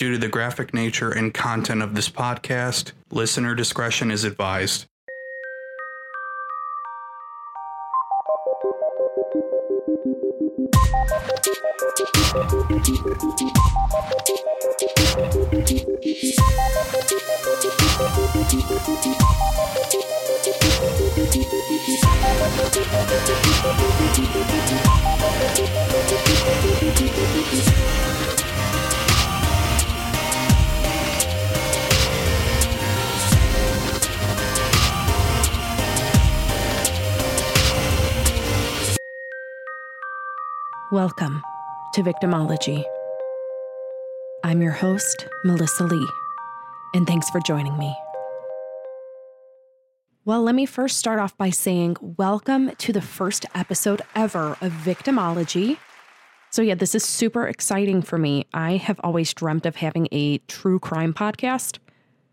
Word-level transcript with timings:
Due 0.00 0.12
to 0.12 0.16
the 0.16 0.28
graphic 0.28 0.72
nature 0.72 1.10
and 1.10 1.34
content 1.34 1.82
of 1.82 1.94
this 1.94 2.08
podcast, 2.08 2.92
listener 3.10 3.54
discretion 3.54 4.10
is 4.10 4.24
advised. 4.24 4.86
Welcome 40.92 41.44
to 41.94 42.02
Victimology. 42.02 42.82
I'm 44.42 44.60
your 44.60 44.72
host, 44.72 45.28
Melissa 45.44 45.84
Lee, 45.84 46.08
and 46.94 47.06
thanks 47.06 47.30
for 47.30 47.38
joining 47.38 47.78
me. 47.78 47.96
Well, 50.24 50.42
let 50.42 50.56
me 50.56 50.66
first 50.66 50.98
start 50.98 51.20
off 51.20 51.36
by 51.36 51.50
saying 51.50 51.96
welcome 52.00 52.74
to 52.74 52.92
the 52.92 53.00
first 53.00 53.46
episode 53.54 54.02
ever 54.16 54.56
of 54.60 54.72
Victimology. 54.72 55.78
So, 56.50 56.60
yeah, 56.60 56.74
this 56.74 56.96
is 56.96 57.04
super 57.04 57.46
exciting 57.46 58.02
for 58.02 58.18
me. 58.18 58.46
I 58.52 58.76
have 58.76 58.98
always 59.04 59.32
dreamt 59.32 59.66
of 59.66 59.76
having 59.76 60.08
a 60.10 60.38
true 60.48 60.80
crime 60.80 61.14
podcast. 61.14 61.78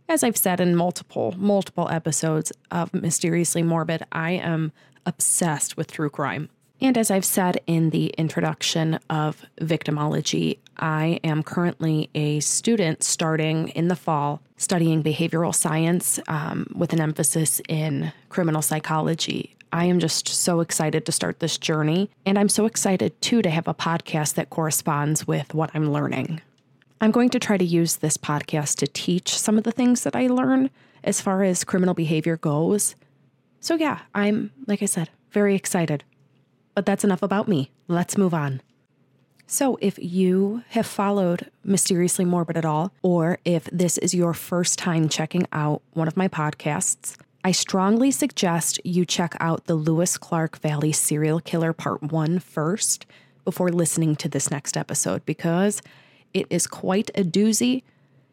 As 0.09 0.23
I've 0.23 0.35
said 0.35 0.59
in 0.59 0.75
multiple, 0.75 1.35
multiple 1.37 1.89
episodes 1.89 2.51
of 2.71 2.91
Mysteriously 2.91 3.61
Morbid, 3.61 4.01
I 4.11 4.31
am 4.31 4.71
obsessed 5.05 5.77
with 5.77 5.91
true 5.91 6.09
crime. 6.09 6.49
And 6.79 6.97
as 6.97 7.09
I've 7.09 7.25
said 7.25 7.59
in 7.65 7.89
the 7.89 8.07
introduction 8.17 8.99
of 9.09 9.43
victimology, 9.59 10.59
I 10.77 11.19
am 11.23 11.41
currently 11.41 12.09
a 12.13 12.39
student 12.39 13.03
starting 13.03 13.69
in 13.69 13.87
the 13.87 13.95
fall 13.95 14.41
studying 14.57 15.03
behavioral 15.03 15.53
science 15.53 16.19
um, 16.27 16.67
with 16.75 16.93
an 16.93 17.01
emphasis 17.01 17.61
in 17.67 18.11
criminal 18.29 18.61
psychology. 18.61 19.55
I 19.71 19.85
am 19.85 19.99
just 19.99 20.27
so 20.27 20.59
excited 20.61 21.05
to 21.05 21.11
start 21.11 21.39
this 21.39 21.57
journey. 21.57 22.09
And 22.25 22.39
I'm 22.39 22.49
so 22.49 22.65
excited 22.65 23.19
too 23.21 23.41
to 23.41 23.49
have 23.49 23.67
a 23.67 23.73
podcast 23.73 24.35
that 24.35 24.49
corresponds 24.49 25.27
with 25.27 25.53
what 25.53 25.71
I'm 25.73 25.91
learning. 25.91 26.41
I'm 27.01 27.11
going 27.11 27.29
to 27.29 27.39
try 27.39 27.57
to 27.57 27.65
use 27.65 27.97
this 27.97 28.17
podcast 28.17 28.77
to 28.77 28.87
teach 28.87 29.37
some 29.37 29.57
of 29.57 29.63
the 29.63 29.71
things 29.71 30.03
that 30.03 30.15
I 30.15 30.27
learn 30.27 30.69
as 31.03 31.21
far 31.21 31.43
as 31.43 31.63
criminal 31.63 31.93
behavior 31.93 32.37
goes. 32.37 32.95
So, 33.59 33.75
yeah, 33.75 33.99
I'm, 34.15 34.51
like 34.65 34.81
I 34.81 34.85
said, 34.85 35.09
very 35.31 35.53
excited. 35.55 36.03
But 36.77 36.85
that's 36.85 37.03
enough 37.03 37.23
about 37.23 37.47
me. 37.47 37.71
Let's 37.87 38.19
move 38.19 38.35
on. 38.35 38.61
So, 39.47 39.79
if 39.81 39.97
you 39.97 40.61
have 40.69 40.85
followed 40.85 41.49
Mysteriously 41.63 42.23
Morbid 42.23 42.55
at 42.55 42.65
all, 42.65 42.91
or 43.01 43.39
if 43.43 43.63
this 43.71 43.97
is 43.97 44.13
your 44.13 44.35
first 44.35 44.77
time 44.77 45.09
checking 45.09 45.47
out 45.51 45.81
one 45.93 46.07
of 46.07 46.15
my 46.15 46.27
podcasts, 46.27 47.17
I 47.43 47.51
strongly 47.51 48.11
suggest 48.11 48.79
you 48.85 49.05
check 49.05 49.35
out 49.39 49.65
the 49.65 49.73
Lewis 49.73 50.19
Clark 50.19 50.59
Valley 50.59 50.91
Serial 50.91 51.39
Killer 51.39 51.73
Part 51.73 52.03
1 52.03 52.37
first 52.37 53.07
before 53.43 53.69
listening 53.69 54.15
to 54.17 54.29
this 54.29 54.51
next 54.51 54.77
episode 54.77 55.25
because 55.25 55.81
it 56.31 56.45
is 56.51 56.67
quite 56.67 57.09
a 57.15 57.23
doozy. 57.23 57.81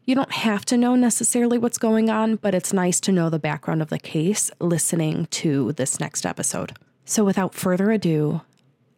You 0.04 0.14
don't 0.14 0.32
have 0.32 0.66
to 0.66 0.76
know 0.76 0.96
necessarily 0.96 1.56
what's 1.56 1.78
going 1.78 2.10
on, 2.10 2.36
but 2.36 2.54
it's 2.54 2.74
nice 2.74 3.00
to 3.00 3.12
know 3.12 3.30
the 3.30 3.38
background 3.38 3.80
of 3.80 3.88
the 3.88 3.98
case 3.98 4.50
listening 4.60 5.28
to 5.30 5.72
this 5.72 5.98
next 5.98 6.26
episode. 6.26 6.74
So, 7.06 7.22
without 7.22 7.54
further 7.54 7.90
ado, 7.90 8.40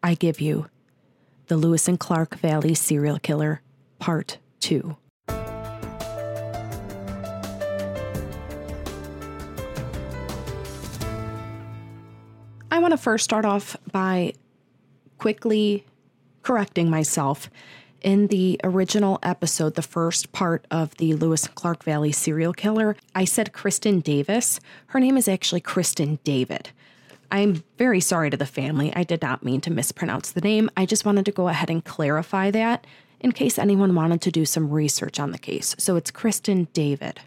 I 0.01 0.15
give 0.15 0.41
you 0.41 0.69
the 1.49 1.57
Lewis 1.57 1.89
and 1.89 1.99
Clark 1.99 2.37
Valley 2.37 2.73
Serial 2.73 3.19
Killer, 3.19 3.63
Part 3.99 4.39
2. 4.61 4.97
I 12.71 12.79
want 12.79 12.93
to 12.93 12.97
first 12.97 13.25
start 13.25 13.45
off 13.45 13.77
by 13.91 14.35
quickly 15.19 15.85
correcting 16.43 16.89
myself. 16.89 17.51
In 18.03 18.29
the 18.29 18.61
original 18.63 19.19
episode, 19.25 19.75
the 19.75 19.83
first 19.83 20.31
part 20.31 20.65
of 20.71 20.95
the 20.99 21.15
Lewis 21.15 21.47
and 21.47 21.55
Clark 21.57 21.83
Valley 21.83 22.13
serial 22.13 22.53
killer, 22.53 22.97
I 23.17 23.25
said 23.25 23.53
Kristen 23.53 23.99
Davis. 23.99 24.61
Her 24.89 25.01
name 25.01 25.17
is 25.17 25.27
actually 25.27 25.63
Kristen 25.63 26.21
David. 26.23 26.71
I'm 27.31 27.65
very 27.79 28.01
sorry 28.01 28.31
to 28.31 28.37
the 28.37 28.47
family. 28.47 28.93
I 28.95 29.03
did 29.03 29.23
not 29.23 29.45
mean 29.45 29.61
to 29.63 29.71
mispronounce 29.71 30.33
the 30.33 30.41
name. 30.41 30.71
I 30.77 30.87
just 30.87 31.05
wanted 31.05 31.25
to 31.27 31.33
go 31.33 31.49
ahead 31.49 31.71
and 31.71 31.85
clarify 31.85 32.51
that 32.53 32.87
in 33.21 33.33
case 33.33 33.59
anyone 33.59 33.95
wanted 33.95 34.21
to 34.23 34.31
do 34.31 34.45
some 34.45 34.71
research 34.71 35.19
on 35.19 35.33
the 35.33 35.39
case. 35.39 35.75
So 35.79 35.97
it's 35.97 36.11
Kristen 36.11 36.69
David. 36.73 37.21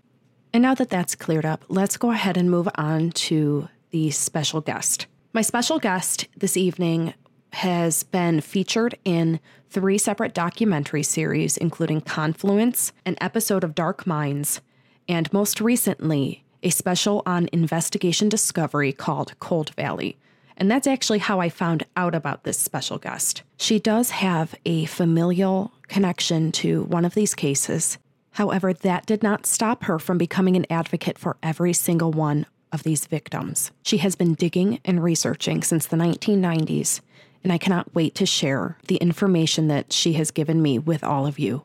And 0.54 0.64
now 0.64 0.74
that 0.76 0.90
that's 0.90 1.16
cleared 1.16 1.46
up, 1.46 1.64
let's 1.68 1.98
go 1.98 2.12
ahead 2.12 2.38
and 2.38 2.50
move 2.50 2.68
on 2.76 3.12
to 3.12 3.70
the 3.92 4.12
special 4.12 4.62
guest. 4.62 5.08
My 5.34 5.42
special 5.42 5.80
guest 5.80 6.28
this 6.38 6.58
evening 6.58 7.14
has 7.54 8.04
been 8.04 8.42
featured 8.42 8.98
in 9.06 9.40
three 9.70 9.98
separate 9.98 10.34
documentary 10.34 11.04
series, 11.04 11.58
including 11.58 12.02
Confluence, 12.02 12.92
an 13.06 13.16
episode 13.22 13.64
of 13.64 13.76
Dark 13.76 14.08
Minds, 14.08 14.62
and 15.08 15.32
most 15.34 15.62
recently, 15.62 16.44
a 16.64 16.70
special 16.70 17.24
on 17.26 17.50
investigation 17.52 18.30
discovery 18.30 18.92
called 18.92 19.38
Cold 19.40 19.74
Valley. 19.76 20.18
And 20.58 20.70
that's 20.70 20.88
actually 20.88 21.20
how 21.20 21.40
I 21.40 21.50
found 21.50 21.86
out 21.96 22.14
about 22.14 22.44
this 22.44 22.58
special 22.58 22.98
guest. 22.98 23.44
She 23.58 23.80
does 23.80 24.10
have 24.10 24.56
a 24.66 24.86
familial 24.86 25.72
connection 25.88 26.52
to 26.54 26.84
one 26.84 27.06
of 27.06 27.14
these 27.14 27.34
cases. 27.34 27.98
However, 28.32 28.74
that 28.74 29.06
did 29.06 29.24
not 29.24 29.46
stop 29.46 29.84
her 29.86 30.00
from 30.00 30.18
becoming 30.18 30.56
an 30.56 30.66
advocate 30.70 31.18
for 31.18 31.38
every 31.42 31.74
single 31.74 32.12
one 32.12 32.46
of 32.72 32.84
these 32.84 33.06
victims. 33.06 33.72
She 33.84 33.98
has 33.98 34.16
been 34.16 34.34
digging 34.34 34.80
and 34.86 35.04
researching 35.04 35.64
since 35.64 35.86
the 35.86 35.98
1990s, 35.98 37.02
and 37.44 37.52
I 37.52 37.58
cannot 37.58 37.96
wait 37.96 38.16
to 38.16 38.26
share 38.26 38.78
the 38.88 38.98
information 38.98 39.68
that 39.70 39.92
she 39.94 40.14
has 40.14 40.30
given 40.30 40.62
me 40.62 40.78
with 40.78 41.04
all 41.04 41.26
of 41.26 41.40
you. 41.40 41.64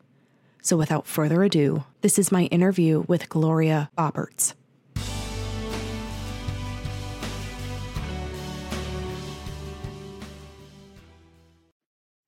So, 0.62 0.76
without 0.78 1.06
further 1.06 1.43
ado, 1.43 1.84
this 2.00 2.19
is 2.19 2.32
my 2.32 2.44
interview 2.44 3.05
with 3.06 3.28
Gloria 3.28 3.91
Roberts. 3.99 4.55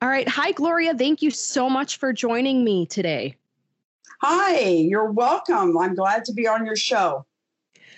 All 0.07 0.13
right. 0.13 0.29
Hi, 0.29 0.53
Gloria. 0.53 0.95
Thank 0.95 1.21
you 1.21 1.33
so 1.33 1.69
much 1.69 1.99
for 1.99 2.13
joining 2.13 2.63
me 2.63 2.87
today. 2.87 3.35
Hi, 4.23 4.61
you're 4.61 5.11
welcome. 5.11 5.77
I'm 5.77 5.97
glad 5.97 6.25
to 6.27 6.33
be 6.33 6.47
on 6.47 6.65
your 6.65 6.77
show. 6.77 7.27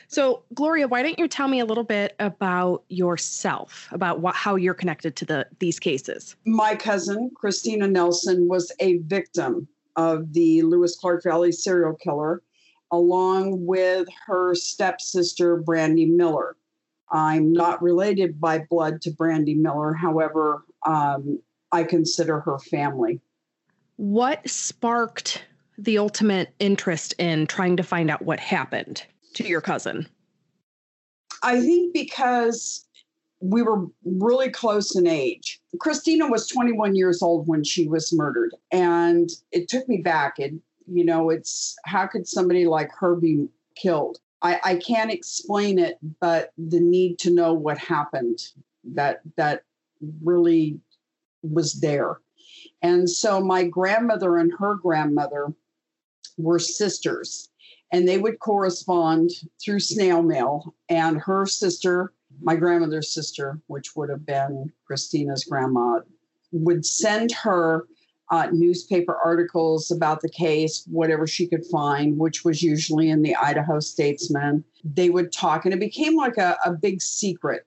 So, 0.09 0.43
Gloria, 0.55 0.89
why 0.89 1.03
don't 1.03 1.19
you 1.19 1.29
tell 1.29 1.49
me 1.49 1.61
a 1.61 1.67
little 1.67 1.85
bit 1.85 2.17
about 2.19 2.85
yourself, 2.89 3.89
about 3.93 4.21
what, 4.21 4.35
how 4.35 4.57
you're 4.57 4.73
connected 4.73 5.17
to 5.17 5.27
the 5.27 5.47
these 5.59 5.79
cases? 5.79 6.35
My 6.47 6.75
cousin, 6.75 7.31
Christina 7.37 7.87
Nelson, 7.87 8.49
was 8.49 8.73
a 8.81 8.97
victim 9.01 9.69
of 9.97 10.33
the 10.33 10.63
Lewis 10.63 10.97
Clark 10.99 11.25
Valley 11.25 11.53
serial 11.53 11.93
killer, 11.93 12.43
along 12.91 13.67
with 13.67 14.09
her 14.25 14.55
stepsister, 14.55 15.59
Brandy 15.59 16.07
Miller. 16.07 16.57
I'm 17.13 17.53
not 17.53 17.83
related 17.83 18.41
by 18.41 18.61
blood 18.71 19.03
to 19.03 19.11
Brandy 19.11 19.55
Miller. 19.55 19.93
However, 19.93 20.65
um, 20.87 21.41
I 21.73 21.85
consider 21.85 22.41
her 22.41 22.59
family. 22.59 23.21
What 23.97 24.49
sparked 24.49 25.45
the 25.77 25.99
ultimate 25.99 26.55
interest 26.59 27.15
in 27.19 27.47
trying 27.47 27.77
to 27.77 27.83
find 27.83 28.11
out 28.11 28.23
what 28.23 28.41
happened 28.41 29.05
to 29.35 29.47
your 29.47 29.61
cousin? 29.61 30.07
I 31.43 31.61
think 31.61 31.95
because 31.95 32.85
we 33.41 33.63
were 33.63 33.87
really 34.05 34.51
close 34.51 34.97
in 34.97 35.07
age. 35.07 35.61
Christina 35.79 36.29
was 36.29 36.49
21 36.49 36.97
years 36.97 37.23
old 37.23 37.47
when 37.47 37.63
she 37.63 37.87
was 37.87 38.13
murdered, 38.13 38.55
and 38.73 39.31
it 39.53 39.69
took 39.69 39.89
me 39.89 39.99
back. 39.99 40.39
And 40.39 40.61
you 40.91 41.05
know, 41.05 41.31
it's 41.31 41.77
how 41.85 42.07
could 42.07 42.27
somebody 42.27 42.67
like 42.67 42.91
her 42.99 43.15
be 43.15 43.47
killed? 43.77 44.19
I, 44.43 44.61
I 44.65 44.77
can't 44.77 45.13
explain 45.13 45.79
it, 45.79 45.99
but 46.21 46.53
the 46.57 46.81
need 46.81 47.19
to 47.21 47.31
know 47.31 47.53
what 47.53 47.79
happened 47.79 48.49
that 48.95 49.21
that 49.37 49.63
really 50.23 50.81
was 51.43 51.81
there. 51.81 52.21
And 52.83 53.09
so 53.09 53.41
my 53.41 53.65
grandmother 53.65 54.37
and 54.37 54.53
her 54.59 54.77
grandmother 54.77 55.53
were 56.37 56.59
sisters, 56.59 57.51
and 57.93 58.07
they 58.07 58.19
would 58.19 58.39
correspond 58.39 59.31
through 59.63 59.81
snail 59.81 60.23
mail. 60.23 60.75
And 60.89 61.19
her 61.19 61.47
sister, 61.47 62.13
my 62.41 62.55
grandmother's 62.55 63.13
sister, 63.13 63.61
which 63.67 63.97
would 63.97 64.11
have 64.11 64.25
been 64.25 64.73
Christina's 64.87 65.45
grandma, 65.45 66.01
would 66.53 66.87
send 66.87 67.33
her 67.33 67.87
uh, 68.31 68.49
newspaper 68.53 69.17
articles 69.25 69.91
about 69.91 70.21
the 70.21 70.29
case, 70.29 70.85
whatever 70.91 71.27
she 71.27 71.47
could 71.47 71.65
find, 71.67 72.19
which 72.19 72.45
was 72.45 72.63
usually 72.63 73.09
in 73.11 73.23
the 73.23 73.35
Idaho 73.35 73.81
Statesman. 73.81 74.65
They 74.85 75.11
would 75.11 75.33
talk, 75.33 75.65
and 75.65 75.73
it 75.73 75.81
became 75.81 76.15
like 76.15 76.37
a, 76.37 76.57
a 76.65 76.73
big 76.73 77.01
secret, 77.01 77.67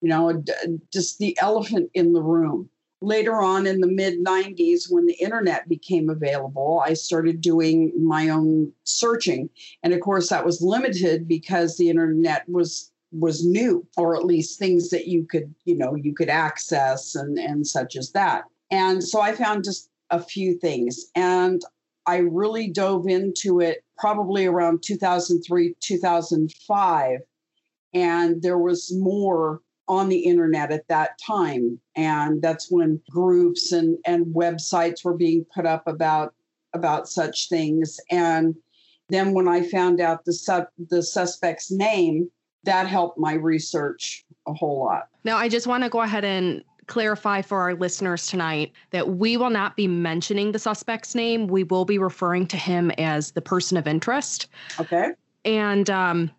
you 0.00 0.08
know, 0.08 0.32
d- 0.32 0.52
just 0.92 1.18
the 1.18 1.36
elephant 1.40 1.90
in 1.92 2.12
the 2.12 2.22
room. 2.22 2.70
Later 3.02 3.40
on 3.42 3.66
in 3.66 3.80
the 3.80 3.86
mid 3.86 4.24
90s, 4.24 4.90
when 4.90 5.06
the 5.06 5.14
internet 5.14 5.68
became 5.68 6.08
available, 6.08 6.82
I 6.84 6.94
started 6.94 7.40
doing 7.40 7.92
my 7.96 8.28
own 8.28 8.72
searching. 8.84 9.50
And 9.82 9.92
of 9.92 10.00
course, 10.00 10.30
that 10.30 10.44
was 10.44 10.62
limited 10.62 11.28
because 11.28 11.76
the 11.76 11.90
internet 11.90 12.48
was 12.48 12.90
was 13.12 13.46
new 13.46 13.86
or 13.96 14.16
at 14.16 14.26
least 14.26 14.58
things 14.58 14.90
that 14.90 15.06
you 15.06 15.24
could 15.24 15.54
you 15.64 15.76
know 15.76 15.94
you 15.94 16.12
could 16.12 16.28
access 16.28 17.14
and 17.14 17.38
and 17.38 17.64
such 17.64 17.94
as 17.94 18.10
that 18.10 18.44
and 18.72 19.02
so 19.02 19.20
i 19.20 19.32
found 19.32 19.62
just 19.62 19.88
a 20.10 20.20
few 20.20 20.54
things. 20.58 21.06
And 21.14 21.62
I 22.06 22.18
really 22.18 22.68
dove 22.70 23.06
into 23.08 23.60
it 23.60 23.84
probably 23.98 24.46
around 24.46 24.82
2003, 24.82 25.74
2005. 25.80 27.20
And 27.94 28.42
there 28.42 28.58
was 28.58 28.92
more 28.94 29.62
on 29.88 30.08
the 30.08 30.18
internet 30.18 30.72
at 30.72 30.88
that 30.88 31.18
time. 31.24 31.78
And 31.94 32.42
that's 32.42 32.70
when 32.70 33.00
groups 33.10 33.72
and, 33.72 33.98
and 34.04 34.26
websites 34.26 35.04
were 35.04 35.16
being 35.16 35.46
put 35.54 35.66
up 35.66 35.86
about 35.86 36.34
about 36.74 37.08
such 37.08 37.48
things. 37.48 37.98
And 38.10 38.54
then 39.08 39.32
when 39.32 39.48
I 39.48 39.62
found 39.62 40.00
out 40.00 40.24
the 40.24 40.32
sub, 40.32 40.66
the 40.90 41.02
suspect's 41.02 41.70
name, 41.70 42.30
that 42.64 42.86
helped 42.86 43.18
my 43.18 43.34
research 43.34 44.24
a 44.46 44.52
whole 44.52 44.84
lot. 44.84 45.08
Now 45.24 45.36
I 45.36 45.48
just 45.48 45.66
want 45.66 45.84
to 45.84 45.88
go 45.88 46.02
ahead 46.02 46.24
and 46.24 46.62
clarify 46.86 47.42
for 47.42 47.60
our 47.60 47.74
listeners 47.74 48.26
tonight 48.26 48.72
that 48.90 49.08
we 49.16 49.36
will 49.36 49.50
not 49.50 49.76
be 49.76 49.88
mentioning 49.88 50.52
the 50.52 50.58
suspect's 50.58 51.14
name. 51.14 51.46
We 51.46 51.64
will 51.64 51.84
be 51.84 51.98
referring 51.98 52.46
to 52.48 52.56
him 52.56 52.90
as 52.92 53.32
the 53.32 53.42
person 53.42 53.76
of 53.76 53.86
interest. 53.86 54.48
Okay. 54.78 55.12
And, 55.44 55.88
um, 55.90 56.30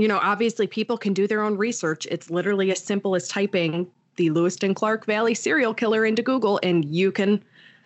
you 0.00 0.08
know, 0.08 0.18
obviously 0.18 0.66
people 0.66 0.98
can 0.98 1.12
do 1.12 1.26
their 1.26 1.42
own 1.42 1.56
research. 1.56 2.06
It's 2.10 2.30
literally 2.30 2.70
as 2.70 2.80
simple 2.80 3.14
as 3.14 3.28
typing 3.28 3.90
the 4.16 4.30
Lewiston 4.30 4.74
Clark 4.74 5.06
Valley 5.06 5.34
serial 5.34 5.72
killer 5.72 6.04
into 6.04 6.22
Google, 6.22 6.60
and 6.62 6.84
you 6.84 7.12
can 7.12 7.42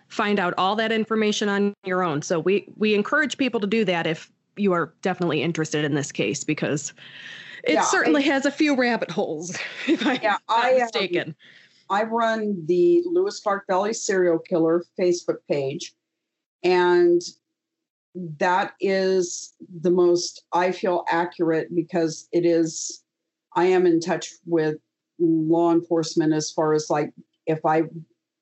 find 0.07 0.39
out 0.39 0.53
all 0.57 0.75
that 0.75 0.91
information 0.91 1.49
on 1.49 1.73
your 1.85 2.03
own. 2.03 2.21
So 2.21 2.39
we 2.39 2.67
we 2.77 2.93
encourage 2.93 3.37
people 3.37 3.59
to 3.59 3.67
do 3.67 3.85
that 3.85 4.05
if 4.05 4.31
you 4.55 4.73
are 4.73 4.93
definitely 5.01 5.41
interested 5.41 5.85
in 5.85 5.95
this 5.95 6.11
case 6.11 6.43
because 6.43 6.93
it 7.63 7.73
yeah, 7.73 7.81
certainly 7.81 8.23
I, 8.23 8.27
has 8.27 8.45
a 8.45 8.51
few 8.51 8.75
rabbit 8.75 9.09
holes, 9.09 9.57
if 9.87 10.05
I'm 10.05 10.19
yeah, 10.21 10.37
not 10.49 10.65
I, 10.65 10.73
mistaken. 10.79 11.29
Um, 11.29 11.35
I 11.89 12.03
run 12.03 12.65
the 12.65 13.03
Lewis 13.05 13.39
Clark 13.39 13.65
Valley 13.67 13.93
Serial 13.93 14.39
Killer 14.39 14.83
Facebook 14.99 15.37
page, 15.49 15.93
and 16.63 17.21
that 18.15 18.73
is 18.79 19.53
the 19.81 19.91
most 19.91 20.43
I 20.53 20.71
feel 20.71 21.03
accurate 21.09 21.73
because 21.73 22.27
it 22.31 22.45
is. 22.45 23.03
I 23.55 23.65
am 23.65 23.85
in 23.85 23.99
touch 23.99 24.33
with 24.45 24.77
law 25.19 25.71
enforcement 25.71 26.33
as 26.33 26.51
far 26.51 26.73
as 26.73 26.89
like 26.89 27.11
if 27.45 27.59
I 27.65 27.83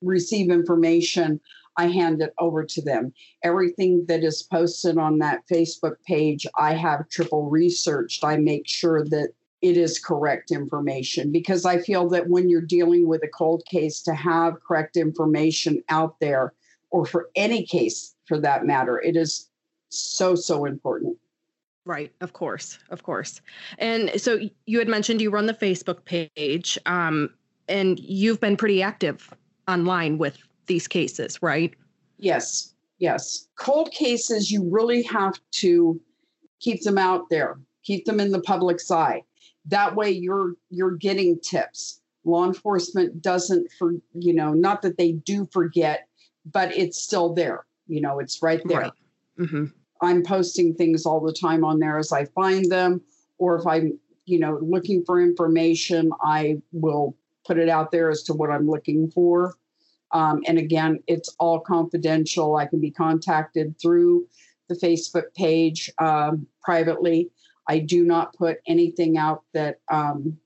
receive 0.00 0.50
information, 0.50 1.40
I 1.76 1.88
hand 1.88 2.22
it 2.22 2.32
over 2.38 2.64
to 2.64 2.82
them. 2.82 3.12
Everything 3.42 4.04
that 4.08 4.24
is 4.24 4.42
posted 4.42 4.98
on 4.98 5.18
that 5.18 5.42
Facebook 5.50 5.96
page, 6.06 6.46
I 6.58 6.74
have 6.74 7.08
triple 7.08 7.48
researched. 7.48 8.24
I 8.24 8.36
make 8.36 8.68
sure 8.68 9.04
that 9.04 9.30
it 9.62 9.76
is 9.76 9.98
correct 9.98 10.50
information 10.50 11.30
because 11.30 11.64
I 11.64 11.78
feel 11.78 12.08
that 12.10 12.28
when 12.28 12.50
you're 12.50 12.60
dealing 12.60 13.06
with 13.06 13.22
a 13.22 13.28
cold 13.28 13.62
case, 13.70 14.02
to 14.02 14.14
have 14.14 14.62
correct 14.66 14.96
information 14.96 15.82
out 15.88 16.18
there, 16.20 16.52
or 16.90 17.06
for 17.06 17.30
any 17.36 17.64
case 17.64 18.14
for 18.26 18.38
that 18.40 18.66
matter, 18.66 19.00
it 19.00 19.16
is 19.16 19.48
so, 19.98 20.34
so 20.34 20.64
important. 20.64 21.16
Right, 21.84 22.12
of 22.20 22.32
course, 22.32 22.78
of 22.90 23.02
course. 23.02 23.40
And 23.78 24.10
so 24.20 24.38
you 24.66 24.78
had 24.78 24.88
mentioned 24.88 25.20
you 25.20 25.30
run 25.30 25.46
the 25.46 25.54
Facebook 25.54 26.04
page, 26.04 26.78
um, 26.86 27.30
and 27.68 27.98
you've 27.98 28.40
been 28.40 28.56
pretty 28.56 28.82
active 28.82 29.32
online 29.66 30.18
with 30.18 30.38
these 30.66 30.86
cases, 30.86 31.42
right? 31.42 31.74
Yes, 32.18 32.74
yes. 32.98 33.48
Cold 33.56 33.90
cases, 33.90 34.50
you 34.50 34.68
really 34.70 35.02
have 35.02 35.34
to 35.52 36.00
keep 36.60 36.82
them 36.82 36.98
out 36.98 37.28
there, 37.30 37.58
keep 37.82 38.04
them 38.04 38.20
in 38.20 38.30
the 38.30 38.40
public's 38.42 38.90
eye 38.90 39.22
that 39.66 39.94
way 39.94 40.10
you're 40.10 40.54
you're 40.70 40.96
getting 40.96 41.38
tips 41.40 42.00
law 42.24 42.44
enforcement 42.46 43.22
doesn't 43.22 43.70
for 43.78 43.92
you 44.14 44.34
know 44.34 44.52
not 44.52 44.82
that 44.82 44.96
they 44.96 45.12
do 45.12 45.46
forget 45.52 46.08
but 46.50 46.76
it's 46.76 47.02
still 47.02 47.32
there 47.32 47.66
you 47.86 48.00
know 48.00 48.18
it's 48.18 48.42
right 48.42 48.62
there 48.64 48.80
right. 48.82 48.92
Mm-hmm. 49.38 49.64
I'm 50.02 50.22
posting 50.22 50.74
things 50.74 51.06
all 51.06 51.20
the 51.20 51.32
time 51.32 51.64
on 51.64 51.78
there 51.78 51.98
as 51.98 52.12
i 52.12 52.24
find 52.26 52.70
them 52.70 53.00
or 53.38 53.58
if 53.58 53.66
i'm 53.66 53.98
you 54.26 54.38
know 54.38 54.58
looking 54.62 55.04
for 55.04 55.20
information 55.20 56.10
i 56.22 56.56
will 56.72 57.16
put 57.46 57.58
it 57.58 57.68
out 57.68 57.90
there 57.90 58.10
as 58.10 58.22
to 58.22 58.32
what 58.32 58.50
i'm 58.50 58.68
looking 58.68 59.10
for 59.10 59.54
um, 60.12 60.42
and 60.46 60.58
again 60.58 60.98
it's 61.06 61.34
all 61.38 61.60
confidential 61.60 62.56
i 62.56 62.66
can 62.66 62.80
be 62.80 62.90
contacted 62.90 63.74
through 63.80 64.26
the 64.68 64.74
facebook 64.74 65.32
page 65.34 65.90
um, 65.98 66.46
privately 66.62 67.30
I 67.68 67.78
do 67.78 68.04
not 68.04 68.34
put 68.34 68.58
anything 68.66 69.16
out 69.16 69.44
that 69.52 69.80
um, 69.90 70.38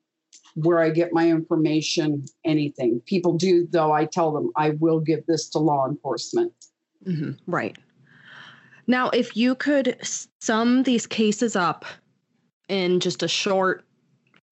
where 0.54 0.80
I 0.80 0.90
get 0.90 1.12
my 1.12 1.28
information, 1.28 2.24
anything. 2.44 3.00
People 3.06 3.34
do, 3.34 3.66
though, 3.70 3.92
I 3.92 4.04
tell 4.04 4.32
them 4.32 4.50
I 4.56 4.70
will 4.70 5.00
give 5.00 5.24
this 5.26 5.48
to 5.50 5.58
law 5.58 5.86
enforcement. 5.88 6.52
Mm-hmm. 7.06 7.32
Right. 7.50 7.76
Now, 8.86 9.10
if 9.10 9.36
you 9.36 9.54
could 9.54 9.96
sum 10.40 10.84
these 10.84 11.06
cases 11.06 11.56
up 11.56 11.84
in 12.68 13.00
just 13.00 13.22
a 13.22 13.28
short 13.28 13.84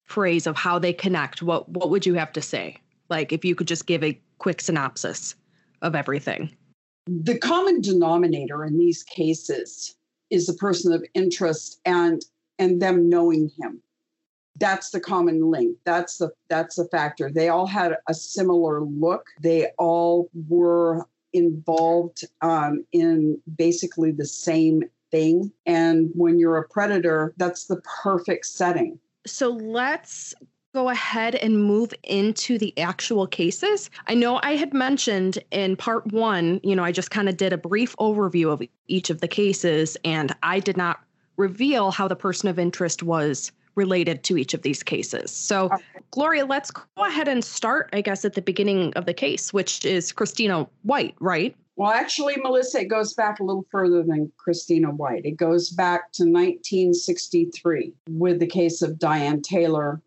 phrase 0.05 0.45
of 0.45 0.55
how 0.55 0.79
they 0.79 0.93
connect, 0.93 1.41
what 1.41 1.67
what 1.69 1.89
would 1.89 2.05
you 2.05 2.15
have 2.15 2.31
to 2.33 2.41
say? 2.41 2.77
Like 3.09 3.31
if 3.31 3.45
you 3.45 3.55
could 3.55 3.67
just 3.67 3.85
give 3.85 4.03
a 4.03 4.19
quick 4.37 4.61
synopsis 4.61 5.35
of 5.81 5.95
everything. 5.95 6.55
The 7.07 7.37
common 7.37 7.81
denominator 7.81 8.65
in 8.65 8.77
these 8.77 9.03
cases 9.03 9.95
is 10.29 10.47
the 10.47 10.53
person 10.53 10.91
of 10.91 11.05
interest 11.13 11.79
and 11.85 12.21
and 12.57 12.81
them 12.81 13.09
knowing 13.09 13.51
him 13.59 13.81
that's 14.57 14.89
the 14.91 14.99
common 14.99 15.51
link 15.51 15.77
that's 15.85 16.17
the 16.17 16.29
that's 16.49 16.75
the 16.75 16.85
factor 16.85 17.29
they 17.29 17.49
all 17.49 17.67
had 17.67 17.95
a 18.07 18.13
similar 18.13 18.81
look 18.81 19.27
they 19.41 19.67
all 19.77 20.29
were 20.47 21.05
involved 21.35 22.23
um, 22.41 22.85
in 22.91 23.39
basically 23.57 24.11
the 24.11 24.25
same 24.25 24.83
thing 25.11 25.51
and 25.65 26.09
when 26.15 26.39
you're 26.39 26.57
a 26.57 26.67
predator 26.69 27.33
that's 27.37 27.65
the 27.65 27.79
perfect 28.03 28.45
setting 28.45 28.97
so 29.27 29.49
let's 29.49 30.33
go 30.75 30.89
ahead 30.89 31.35
and 31.35 31.63
move 31.63 31.93
into 32.03 32.57
the 32.57 32.77
actual 32.77 33.25
cases. 33.25 33.89
I 34.07 34.13
know 34.13 34.41
I 34.43 34.57
had 34.57 34.73
mentioned 34.73 35.39
in 35.51 35.77
part 35.77 36.05
one, 36.11 36.59
you 36.63 36.75
know, 36.75 36.83
I 36.83 36.91
just 36.91 37.11
kind 37.11 37.29
of 37.29 37.37
did 37.37 37.53
a 37.53 37.57
brief 37.57 37.95
overview 37.95 38.51
of 38.51 38.61
each 38.89 39.09
of 39.09 39.21
the 39.21 39.27
cases, 39.29 39.95
and 40.03 40.35
I 40.43 40.59
did 40.59 40.75
not 40.75 40.99
reveal 41.37 41.91
how 41.91 42.09
the 42.09 42.15
person 42.17 42.49
of 42.49 42.59
interest 42.59 43.03
was 43.03 43.53
related 43.75 44.23
to 44.23 44.37
each 44.37 44.53
of 44.53 44.61
these 44.61 44.83
cases. 44.83 45.31
So, 45.31 45.65
okay. 45.65 45.83
Gloria, 46.11 46.45
let's 46.45 46.71
go 46.71 46.83
ahead 46.97 47.27
and 47.27 47.43
start, 47.43 47.89
I 47.93 48.01
guess, 48.01 48.25
at 48.25 48.33
the 48.33 48.41
beginning 48.41 48.93
of 48.93 49.05
the 49.05 49.13
case, 49.13 49.53
which 49.53 49.85
is 49.85 50.11
Christina 50.11 50.67
White, 50.83 51.15
right? 51.19 51.55
Well, 51.77 51.91
actually, 51.91 52.35
Melissa, 52.37 52.81
it 52.81 52.85
goes 52.85 53.13
back 53.13 53.39
a 53.39 53.43
little 53.43 53.65
further 53.69 54.01
than 54.01 54.31
Christina 54.37 54.91
White. 54.91 55.25
It 55.25 55.35
goes 55.35 55.71
back 55.71 56.13
to 56.13 56.23
1963 56.23 57.93
with 58.09 58.39
the 58.39 58.47
case 58.47 58.81
of 58.81 58.97
Diane 58.97 59.41
Taylor 59.41 60.01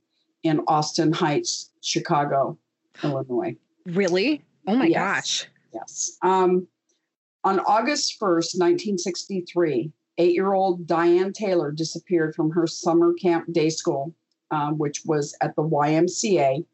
in 0.45 0.61
Austin 0.67 1.13
Heights, 1.13 1.71
Chicago, 1.83 2.59
Illinois. 3.03 3.55
Really? 3.87 4.43
Oh 4.67 4.77
my 4.77 4.87
yes. 4.87 4.95
gosh. 4.97 5.47
Yes. 5.75 6.19
Um, 6.23 6.67
on 7.45 7.61
August 7.61 8.19
1st, 8.19 8.59
1963, 8.59 9.93
eight 10.19 10.35
year 10.35 10.53
old 10.53 10.87
Diane 10.87 11.33
Taylor 11.33 11.73
disappeared 11.73 12.35
from 12.35 12.51
her 12.51 12.67
summer 12.67 13.15
camp 13.15 13.53
day 13.53 13.71
school, 13.71 14.15
um, 14.51 14.79
which 14.79 15.03
was 15.07 15.37
at 15.41 15.57
the 15.57 15.63
YMCA 15.63 16.65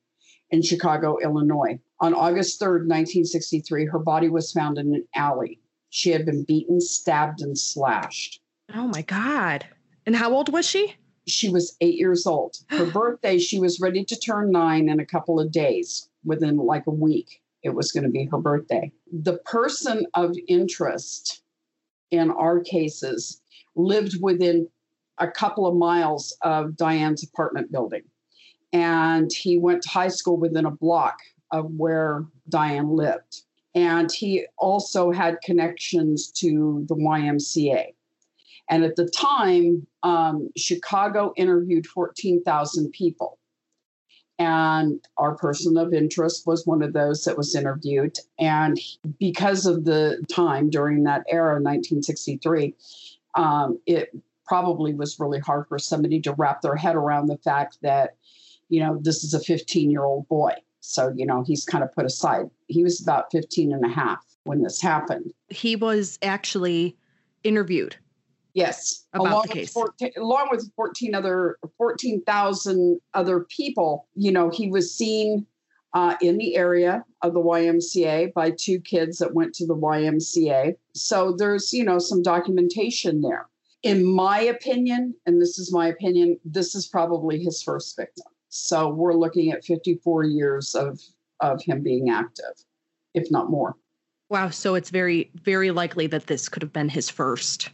in 0.51 0.63
Chicago, 0.63 1.19
Illinois. 1.23 1.79
On 2.01 2.15
August 2.15 2.61
3rd, 2.61 2.89
1963, 2.89 3.87
her 3.87 3.99
body 3.99 4.29
was 4.29 4.53
found 4.53 4.79
in 4.79 4.95
an 4.95 5.07
alley. 5.15 5.61
She 5.91 6.11
had 6.11 6.27
been 6.27 6.45
beaten, 6.45 6.81
stabbed, 6.81 7.41
and 7.41 7.57
slashed. 7.57 8.41
Oh 8.75 8.89
my 8.89 9.03
God. 9.03 9.67
And 10.07 10.17
how 10.17 10.33
old 10.33 10.53
was 10.53 10.67
she? 10.67 10.97
She 11.27 11.49
was 11.49 11.77
eight 11.81 11.95
years 11.95 12.27
old. 12.27 12.57
Her 12.69 12.85
birthday, 12.85 13.39
she 13.39 13.59
was 13.59 13.81
ready 13.81 14.05
to 14.05 14.17
turn 14.17 14.51
nine 14.51 14.89
in 14.89 15.01
a 15.01 15.07
couple 15.07 15.41
of 15.41 15.53
days, 15.53 16.09
within 16.25 16.57
like 16.57 16.87
a 16.87 16.91
week. 16.91 17.41
It 17.63 17.75
was 17.75 17.93
going 17.93 18.05
to 18.05 18.11
be 18.11 18.27
her 18.27 18.39
birthday. 18.39 18.93
The 19.11 19.39
person 19.39 20.07
of 20.13 20.37
interest 20.49 21.43
in 22.15 22.31
our 22.31 22.61
cases 22.61 23.41
lived 23.77 24.17
within 24.21 24.69
a 25.19 25.31
couple 25.31 25.67
of 25.67 25.77
miles 25.77 26.37
of 26.43 26.77
Diane's 26.77 27.23
apartment 27.23 27.71
building. 27.71 28.03
And 28.73 29.31
he 29.33 29.59
went 29.59 29.83
to 29.83 29.89
high 29.89 30.09
school 30.09 30.37
within 30.37 30.65
a 30.65 30.71
block 30.71 31.19
of 31.53 31.71
where 31.77 32.25
Diane 32.49 32.91
lived. 32.91 33.43
And 33.75 34.11
he 34.11 34.47
also 34.59 35.11
had 35.11 35.41
connections 35.45 36.31
to 36.33 36.85
the 36.89 36.95
YMCA. 36.95 37.95
And 38.71 38.85
at 38.85 38.97
the 38.97 39.07
time, 39.07 39.87
um, 40.03 40.51
Chicago 40.57 41.33
interviewed 41.37 41.87
14,000 41.87 42.91
people. 42.93 43.39
And 44.39 45.01
our 45.17 45.37
person 45.37 45.77
of 45.77 45.95
interest 45.95 46.47
was 46.47 46.67
one 46.67 46.83
of 46.83 46.93
those 46.93 47.25
that 47.25 47.37
was 47.37 47.55
interviewed. 47.55 48.19
And 48.39 48.79
because 49.19 49.65
of 49.65 49.85
the 49.85 50.25
time 50.29 50.71
during 50.71 51.05
that 51.05 51.25
era, 51.29 51.55
1963, 51.55 52.75
um, 53.37 53.79
it 53.87 54.11
probably 54.45 54.95
was 54.95 55.19
really 55.21 55.39
hard 55.39 55.69
for 55.69 55.79
somebody 55.79 56.21
to 56.21 56.33
wrap 56.33 56.63
their 56.63 56.77
head 56.77 56.97
around 56.97 57.29
the 57.29 57.39
fact 57.39 57.79
that, 57.83 58.17
you 58.69 58.81
know, 58.81 58.99
this 59.01 59.23
is 59.23 59.35
a 59.35 59.41
15 59.41 59.91
year 59.91 60.05
old 60.05 60.29
boy. 60.29 60.53
So, 60.81 61.13
you 61.17 61.25
know, 61.25 61.43
he's 61.43 61.65
kind 61.65 61.83
of 61.83 61.93
put 61.93 62.05
aside. 62.05 62.51
He 62.67 62.83
was 62.83 63.01
about 63.01 63.31
15 63.33 63.73
and 63.73 63.85
a 63.85 63.89
half 63.89 64.23
when 64.45 64.63
this 64.63 64.81
happened. 64.81 65.33
He 65.49 65.77
was 65.77 66.19
actually 66.23 66.97
interviewed. 67.43 67.97
Yes, 68.55 69.05
About 69.13 69.27
along 69.27 69.47
the 69.53 69.61
with 69.61 69.71
14, 69.71 70.11
along 70.17 70.49
with 70.51 70.71
14 70.77 71.15
other 71.15 71.59
14,000 71.77 73.01
other 73.13 73.41
people, 73.51 74.07
you 74.15 74.31
know, 74.31 74.49
he 74.49 74.71
was 74.71 74.95
seen 74.95 75.47
uh, 75.93 76.17
in 76.21 76.39
the 76.39 76.57
area 76.57 77.05
of 77.23 77.35
the 77.35 77.41
YMCA 77.41 78.33
by 78.33 78.53
two 78.53 78.81
kids 78.81 79.19
that 79.19 79.35
went 79.35 79.55
to 79.55 79.67
the 79.67 79.77
YMCA. 79.77 80.75
So 80.95 81.35
there's, 81.37 81.73
you 81.73 81.85
know, 81.85 81.99
some 81.99 82.23
documentation 82.23 83.23
there. 83.23 83.49
In 83.83 84.05
my 84.05 84.41
opinion, 84.41 85.15
and 85.27 85.43
this 85.43 85.59
is 85.59 85.73
my 85.73 85.89
opinion, 85.89 86.39
this 86.45 86.75
is 86.75 86.87
probably 86.87 87.43
his 87.43 87.63
first 87.63 87.97
victim. 87.97 88.27
So 88.49 88.89
we're 88.89 89.15
looking 89.15 89.51
at 89.51 89.65
54 89.65 90.25
years 90.25 90.75
of 90.77 91.01
of 91.41 91.61
him 91.63 91.83
being 91.83 92.09
active, 92.11 92.55
if 93.13 93.31
not 93.31 93.51
more. 93.51 93.77
Wow. 94.31 94.51
So 94.51 94.75
it's 94.75 94.91
very, 94.91 95.31
very 95.43 95.71
likely 95.71 96.07
that 96.09 96.27
this 96.27 96.49
could 96.49 96.63
have 96.63 96.73
been 96.73 96.89
his 96.89 97.11
first, 97.11 97.71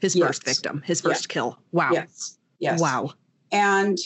his 0.00 0.16
first 0.16 0.44
victim, 0.44 0.82
his 0.84 1.00
first 1.00 1.28
kill. 1.28 1.58
Wow. 1.72 1.90
Yes. 1.92 2.38
Yes. 2.58 2.80
Wow. 2.80 3.12
And 3.52 3.98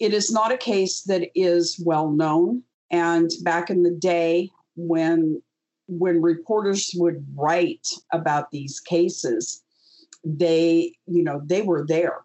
it 0.00 0.14
is 0.14 0.32
not 0.32 0.52
a 0.52 0.56
case 0.56 1.02
that 1.02 1.28
is 1.34 1.80
well 1.84 2.10
known. 2.10 2.62
And 2.90 3.30
back 3.42 3.70
in 3.70 3.82
the 3.82 3.90
day, 3.90 4.50
when 4.76 5.42
when 5.86 6.22
reporters 6.22 6.92
would 6.94 7.26
write 7.34 7.86
about 8.12 8.50
these 8.52 8.78
cases, 8.78 9.62
they, 10.24 10.94
you 11.06 11.22
know, 11.24 11.42
they 11.44 11.62
were 11.62 11.84
there. 11.86 12.20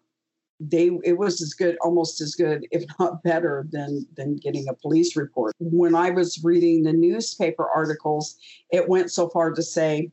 They 0.58 0.90
it 1.04 1.18
was 1.18 1.42
as 1.42 1.52
good, 1.52 1.76
almost 1.82 2.20
as 2.20 2.34
good, 2.34 2.66
if 2.70 2.84
not 2.98 3.22
better, 3.24 3.66
than 3.70 4.06
than 4.16 4.36
getting 4.36 4.68
a 4.68 4.74
police 4.74 5.16
report. 5.16 5.54
When 5.58 5.94
I 5.94 6.10
was 6.10 6.42
reading 6.42 6.82
the 6.82 6.92
newspaper 6.92 7.68
articles, 7.68 8.36
it 8.70 8.88
went 8.88 9.10
so 9.10 9.28
far 9.28 9.52
to 9.52 9.62
say 9.62 10.10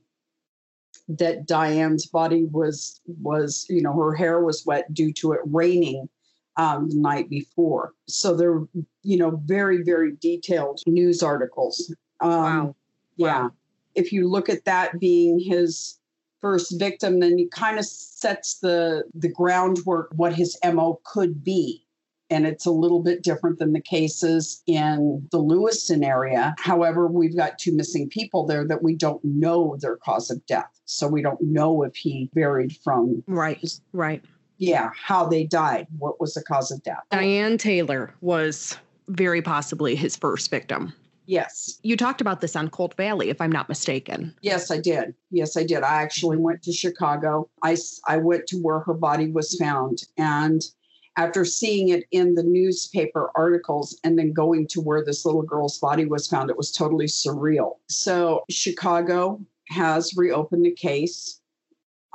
that 1.10 1.46
Diane's 1.48 2.06
body 2.06 2.46
was 2.46 3.02
was 3.22 3.66
you 3.70 3.82
know 3.82 3.94
her 3.94 4.14
hair 4.16 4.42
was 4.42 4.66
wet 4.66 4.94
due 4.94 5.12
to 5.14 5.34
it 5.34 5.42
raining 5.46 6.10
um, 6.58 6.90
the 6.90 6.96
night 6.96 7.30
before. 7.30 7.94
So 8.08 8.36
they're 8.36 8.62
you 9.04 9.18
know 9.18 9.42
very 9.46 9.84
very 9.84 10.16
detailed 10.22 10.82
news 10.88 11.24
articles. 11.24 11.94
Um, 12.22 12.32
Wow. 12.32 12.76
Yeah. 13.18 13.42
Wow. 13.44 13.52
If 13.96 14.12
you 14.12 14.28
look 14.28 14.50
at 14.50 14.66
that 14.66 15.00
being 15.00 15.40
his 15.40 16.00
first 16.42 16.78
victim, 16.80 17.20
then 17.20 17.38
he 17.38 17.48
kind 17.48 17.80
of 17.80 17.86
sets 17.86 18.60
the 18.60 19.04
the 19.14 19.30
groundwork 19.30 20.12
what 20.16 20.34
his 20.34 20.58
mo 20.64 21.00
could 21.06 21.44
be. 21.44 21.83
And 22.34 22.48
it's 22.48 22.66
a 22.66 22.72
little 22.72 23.00
bit 23.02 23.22
different 23.22 23.60
than 23.60 23.74
the 23.74 23.80
cases 23.82 24.64
in 24.66 25.28
the 25.32 25.38
Lewiston 25.38 26.04
area. 26.04 26.56
However, 26.58 27.06
we've 27.08 27.38
got 27.38 27.60
two 27.60 27.76
missing 27.76 28.10
people 28.10 28.48
there 28.48 28.66
that 28.68 28.82
we 28.82 28.96
don't 28.96 29.24
know 29.24 29.78
their 29.80 29.98
cause 29.98 30.32
of 30.32 30.44
death. 30.48 30.82
So 30.86 31.08
we 31.08 31.22
don't 31.22 31.40
know 31.42 31.84
if 31.84 31.96
he 31.96 32.32
varied 32.34 32.76
from, 32.84 33.24
Right. 33.28 33.80
Right. 33.92 34.24
yeah, 34.58 34.90
how 35.00 35.28
they 35.28 35.44
died, 35.44 35.86
what 36.00 36.20
was 36.20 36.34
the 36.34 36.44
cause 36.44 36.72
of 36.72 36.82
death. 36.84 37.04
Diane 37.12 37.58
Taylor 37.60 38.16
was 38.22 38.78
very 39.10 39.42
possibly 39.44 39.96
his 39.96 40.16
first 40.16 40.50
victim. 40.50 40.92
Yes. 41.26 41.80
You 41.84 41.96
talked 41.96 42.20
about 42.20 42.42
this 42.42 42.56
on 42.56 42.70
Cold 42.70 42.96
Valley, 42.96 43.30
if 43.30 43.40
I'm 43.40 43.52
not 43.52 43.70
mistaken. 43.70 44.36
Yes, 44.42 44.72
I 44.72 44.80
did. 44.80 45.14
Yes, 45.32 45.56
I 45.56 45.64
did. 45.64 45.84
I 45.84 46.02
actually 46.02 46.38
went 46.38 46.64
to 46.64 46.74
Chicago. 46.74 47.48
I, 47.62 47.78
I 48.08 48.18
went 48.18 48.48
to 48.48 48.58
where 48.58 48.80
her 48.80 48.94
body 48.94 49.32
was 49.32 49.56
found. 49.56 50.00
And 50.18 50.62
after 51.16 51.46
seeing 51.46 51.90
it 51.90 52.06
in 52.12 52.36
the 52.36 52.44
newspaper 52.44 53.30
articles 53.36 54.00
and 54.04 54.18
then 54.18 54.34
going 54.34 54.68
to 54.68 54.82
where 54.82 55.04
this 55.04 55.26
little 55.26 55.44
girl's 55.44 55.78
body 55.78 56.06
was 56.06 56.28
found, 56.28 56.50
it 56.50 56.58
was 56.58 56.72
totally 56.72 57.06
surreal. 57.06 57.78
So, 57.88 58.44
Chicago 58.50 59.40
has 59.70 60.16
reopened 60.18 60.66
the 60.66 60.72
case. 60.72 61.40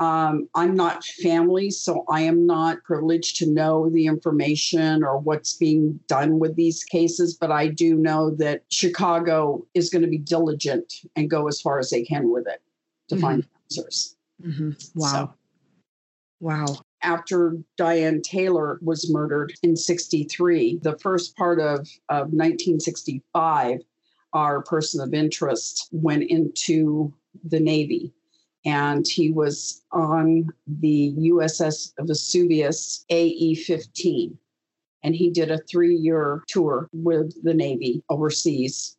Um, 0.00 0.49
I'm 0.55 0.76
not 0.76 1.05
family, 1.05 1.71
so 1.71 2.05
I 2.09 2.21
am 2.21 2.47
not 2.47 2.85
privileged 2.85 3.37
to 3.38 3.50
know 3.50 3.90
the 3.90 4.07
information 4.07 5.02
or 5.02 5.19
what's 5.19 5.55
being 5.55 5.99
done 6.07 6.38
with 6.38 6.55
these 6.55 6.85
cases, 6.85 7.35
but 7.35 7.50
I 7.50 7.67
do 7.67 7.97
know 7.97 8.31
that 8.37 8.62
Chicago 8.71 9.67
is 9.75 9.90
going 9.90 10.02
to 10.02 10.09
be 10.09 10.19
diligent 10.19 10.93
and 11.17 11.28
go 11.28 11.49
as 11.49 11.61
far 11.61 11.81
as 11.81 11.90
they 11.90 12.05
can 12.05 12.31
with 12.31 12.47
it 12.47 12.62
to 13.09 13.17
find 13.17 13.45
answers. 13.64 14.17
Mm-hmm. 14.40 14.71
Wow. 14.95 15.09
So- 15.09 15.35
wow. 16.40 16.67
After 17.02 17.59
Diane 17.76 18.23
Taylor 18.23 18.78
was 18.83 19.11
murdered 19.11 19.52
in 19.62 19.76
63, 19.76 20.81
the 20.83 20.99
first 20.99 21.37
part 21.37 21.61
of, 21.61 21.81
of 22.09 22.33
1965, 22.33 23.81
our 24.33 24.62
person 24.62 25.00
of 25.00 25.14
interest 25.14 25.88
went 25.93 26.25
into 26.25 27.12
the 27.45 27.61
Navy 27.61 28.12
and 28.64 29.07
he 29.07 29.31
was 29.31 29.83
on 29.93 30.49
the 30.67 31.14
USS 31.17 31.93
Vesuvius 32.00 33.05
AE 33.09 33.55
15. 33.55 34.37
And 35.02 35.14
he 35.14 35.31
did 35.31 35.50
a 35.50 35.59
three 35.59 35.95
year 35.95 36.43
tour 36.49 36.88
with 36.93 37.33
the 37.43 37.55
Navy 37.55 38.02
overseas. 38.11 38.97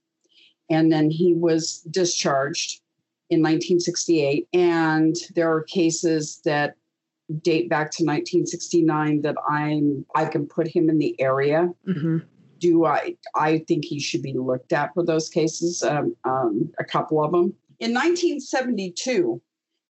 And 0.70 0.91
then 0.91 1.10
he 1.10 1.34
was 1.34 1.82
discharged 1.91 2.82
in 3.29 3.41
1968. 3.41 4.48
And 4.53 5.15
there 5.36 5.51
are 5.53 5.63
cases 5.63 6.41
that 6.46 6.75
date 7.41 7.69
back 7.69 7.91
to 7.91 8.03
1969 8.03 9.21
that 9.21 9.36
I'm 9.50 10.05
I 10.15 10.25
can 10.25 10.48
put 10.48 10.67
him 10.67 10.89
in 10.89 10.98
the 10.98 11.19
area 11.19 11.74
hmm 11.86 12.19
do 12.59 12.86
I 12.86 13.15
I 13.36 13.59
think 13.67 13.86
he 13.86 14.00
should 14.00 14.21
be 14.21 14.33
looked 14.33 14.74
at 14.74 14.93
for 14.93 15.03
those 15.03 15.29
cases. 15.29 15.81
Um, 15.83 16.15
um, 16.25 16.71
a 16.79 16.83
couple 16.83 17.24
of 17.24 17.31
them. 17.31 17.53
In 17.79 17.93
1972, 17.93 19.41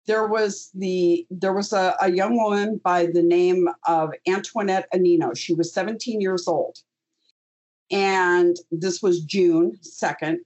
there 0.07 0.27
was 0.27 0.71
the 0.73 1.27
there 1.29 1.53
was 1.53 1.73
a, 1.73 1.95
a 2.01 2.11
young 2.11 2.35
woman 2.37 2.79
by 2.83 3.07
the 3.07 3.21
name 3.21 3.67
of 3.87 4.11
Antoinette 4.27 4.87
Anino. 4.93 5.35
She 5.35 5.53
was 5.53 5.73
17 5.73 6.21
years 6.21 6.47
old, 6.47 6.79
and 7.91 8.55
this 8.71 9.01
was 9.01 9.23
June 9.23 9.77
2nd. 9.81 10.37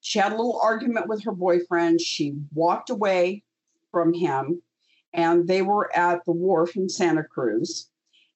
She 0.00 0.18
had 0.18 0.32
a 0.32 0.36
little 0.36 0.60
argument 0.62 1.08
with 1.08 1.24
her 1.24 1.32
boyfriend. 1.32 2.00
She 2.00 2.34
walked 2.52 2.90
away 2.90 3.42
from 3.90 4.12
him, 4.12 4.62
and 5.14 5.46
they 5.48 5.62
were 5.62 5.96
at 5.96 6.24
the 6.24 6.32
wharf 6.32 6.76
in 6.76 6.88
Santa 6.88 7.24
Cruz. 7.24 7.88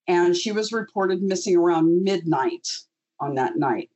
And 0.07 0.35
she 0.35 0.53
was 0.53 0.73
reported 0.73 1.23
missing 1.23 1.57
around 1.57 2.03
midnight 2.03 2.69
on 3.21 3.35
that 3.35 3.57
night. 3.57 3.91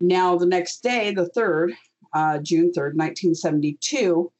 Now, 0.00 0.36
the 0.38 0.46
next 0.46 0.82
day, 0.82 1.12
the 1.12 1.28
3rd, 1.36 1.74
uh, 2.14 2.38
June 2.38 2.72
3rd, 2.72 2.96
1972, 2.96 4.32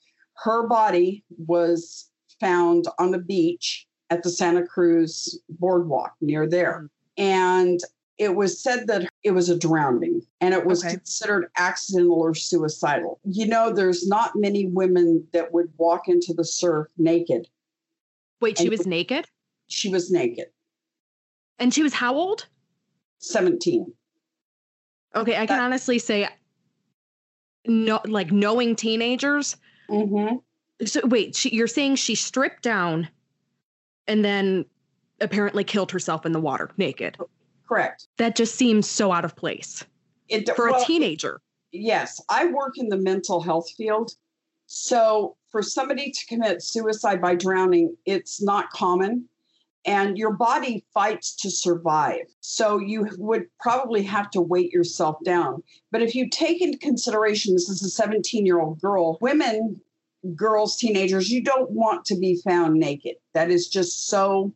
her 0.45 0.67
body 0.67 1.23
was 1.47 2.09
found 2.41 2.87
on 2.99 3.11
the 3.11 3.19
beach 3.19 3.87
at 4.11 4.23
the 4.23 4.31
Santa 4.31 4.67
Cruz 4.67 5.39
boardwalk 5.49 6.15
near 6.21 6.49
there. 6.49 6.89
And 7.19 7.81
it 8.19 8.35
was 8.35 8.63
said 8.63 8.87
that 8.87 9.09
it 9.23 9.33
was 9.33 9.49
a 9.49 9.59
drowning 9.59 10.23
and 10.41 10.55
it 10.55 10.65
was 10.65 10.85
Okay. 10.85 10.97
considered 10.97 11.51
accidental 11.57 12.21
or 12.21 12.35
suicidal. 12.35 13.19
You 13.25 13.47
know, 13.47 13.73
there's 13.73 14.07
not 14.07 14.33
many 14.37 14.67
women 14.67 15.27
that 15.33 15.53
would 15.53 15.73
walk 15.77 16.09
into 16.09 16.33
the 16.33 16.45
surf 16.45 16.89
naked. 16.97 17.49
Wait, 18.43 18.59
she 18.59 18.65
And- 18.65 18.71
was 18.71 18.87
naked? 18.87 19.27
She 19.69 19.89
was 19.89 20.11
naked, 20.11 20.49
And 21.59 21.73
she 21.73 21.83
was 21.83 21.95
how 21.95 22.15
old? 22.15 22.47
17. 23.21 23.95
Okay, 25.15 25.33
I 25.37 25.47
can 25.47 25.57
That- 25.57 25.63
honestly 25.63 25.99
say 25.99 26.29
no 27.65 28.01
like 28.05 28.33
knowing 28.33 28.75
teenagers. 28.77 29.57
Mm-hmm. 29.89 30.37
So 30.85 31.07
wait, 31.07 31.37
she, 31.37 31.55
you're 31.55 31.69
saying 31.69 31.95
she 31.97 32.15
stripped 32.17 32.63
down 32.65 33.09
and 34.09 34.25
then 34.25 34.65
apparently 35.21 35.63
killed 35.65 35.93
herself 35.93 36.27
in 36.27 36.33
the 36.33 36.41
water 36.41 36.71
naked. 36.77 37.17
Correct. 37.69 38.09
That 38.19 38.35
just 38.35 38.57
seems 38.57 38.89
so 38.91 39.13
out 39.13 39.25
of 39.25 39.37
place 39.37 39.85
It, 40.29 40.51
for 40.57 40.71
well, 40.73 40.83
a 40.83 40.85
teenager. 40.85 41.41
yes, 41.71 42.21
I 42.29 42.47
work 42.47 42.77
in 42.77 42.89
the 42.89 42.97
mental 42.99 43.41
health 43.41 43.71
field. 43.77 44.11
So 44.67 45.37
for 45.53 45.63
somebody 45.63 46.11
to 46.11 46.27
commit 46.27 46.63
suicide 46.63 47.21
by 47.21 47.35
drowning, 47.37 47.95
it's 48.07 48.43
not 48.43 48.71
common. 48.71 49.29
and 49.85 50.17
your 50.17 50.33
body 50.33 50.85
fights 50.95 51.35
to 51.35 51.51
survive. 51.51 52.21
So 52.39 52.79
you 52.79 53.09
would 53.19 53.47
probably 53.59 54.05
have 54.05 54.31
to 54.31 54.41
weight 54.41 54.71
yourself 54.73 55.17
down. 55.25 55.61
But 55.91 56.03
if 56.03 56.15
you 56.15 56.29
take 56.31 56.63
into 56.63 56.79
consideration 56.79 57.53
this 57.53 57.69
is 57.69 57.83
a 57.83 57.89
17 57.91 58.47
year 58.47 58.61
old 58.61 58.81
girl, 58.81 59.19
women, 59.21 59.81
girls, 60.37 60.77
teenagers, 60.77 61.31
you 61.31 61.43
don't 61.43 61.69
want 61.73 62.05
to 62.05 62.17
be 62.17 62.41
found 62.45 62.75
naked. 62.79 63.17
That 63.35 63.51
is 63.51 63.67
just 63.69 64.07
so 64.07 64.53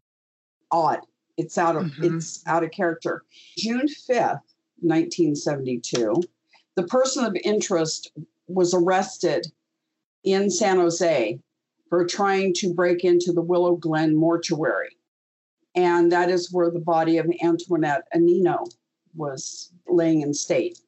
odd. 0.70 1.00
It's 1.36 1.58
out 1.58 1.74
of 1.74 1.86
Mhm. 1.86 2.14
it's 2.18 2.44
out 2.46 2.62
of 2.62 2.70
character. 2.70 3.24
June 3.58 3.88
5th, 3.88 4.42
1972, 4.80 6.22
the 6.76 6.84
person 6.84 7.24
of 7.24 7.36
interest 7.42 8.12
was 8.46 8.72
arrested 8.72 9.46
in 10.26 10.50
San 10.50 10.76
Jose 10.76 11.38
for 11.88 12.04
trying 12.04 12.52
to 12.54 12.74
break 12.74 13.04
into 13.04 13.32
the 13.32 13.40
Willow 13.40 13.76
Glen 13.76 14.14
mortuary. 14.14 14.90
And 15.74 16.10
that 16.12 16.28
is 16.28 16.52
where 16.52 16.70
the 16.70 16.80
body 16.80 17.16
of 17.16 17.30
Antoinette 17.42 18.02
Anino 18.14 18.66
was 19.14 19.72
laying 19.88 20.22
in 20.22 20.34
state. 20.34 20.80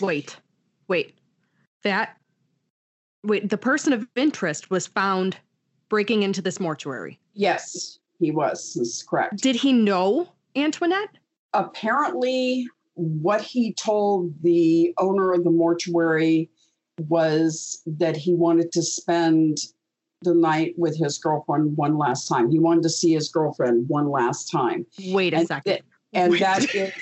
Wait, 0.00 0.36
wait. 0.88 1.18
That 1.82 2.16
wait, 3.24 3.50
the 3.50 3.58
person 3.58 3.92
of 3.92 4.06
interest 4.14 4.70
was 4.70 4.86
found 4.86 5.36
breaking 5.88 6.22
into 6.22 6.42
this 6.42 6.60
mortuary. 6.60 7.18
Yes, 7.34 7.98
he 8.18 8.30
was. 8.30 8.74
This 8.74 9.02
correct. 9.02 9.42
Did 9.42 9.56
he 9.56 9.72
know 9.72 10.28
Antoinette? 10.54 11.16
Apparently, 11.54 12.68
what 12.94 13.40
he 13.40 13.72
told 13.74 14.32
the 14.42 14.92
owner 14.98 15.32
of 15.32 15.44
the 15.44 15.50
mortuary 15.50 16.50
was 17.00 17.82
that 17.86 18.16
he 18.16 18.34
wanted 18.34 18.72
to 18.72 18.82
spend 18.82 19.58
the 20.22 20.34
night 20.34 20.74
with 20.76 20.96
his 20.96 21.18
girlfriend 21.18 21.76
one 21.76 21.98
last 21.98 22.28
time. 22.28 22.50
He 22.50 22.58
wanted 22.58 22.82
to 22.84 22.90
see 22.90 23.12
his 23.14 23.28
girlfriend 23.28 23.88
one 23.88 24.08
last 24.10 24.50
time. 24.50 24.86
Wait 25.06 25.32
a 25.34 25.38
And 25.38 25.48
second. 25.48 25.72
th- 25.72 25.84
And 26.12 26.32
Wait. 26.32 26.40
that 26.40 26.74
is 26.74 26.92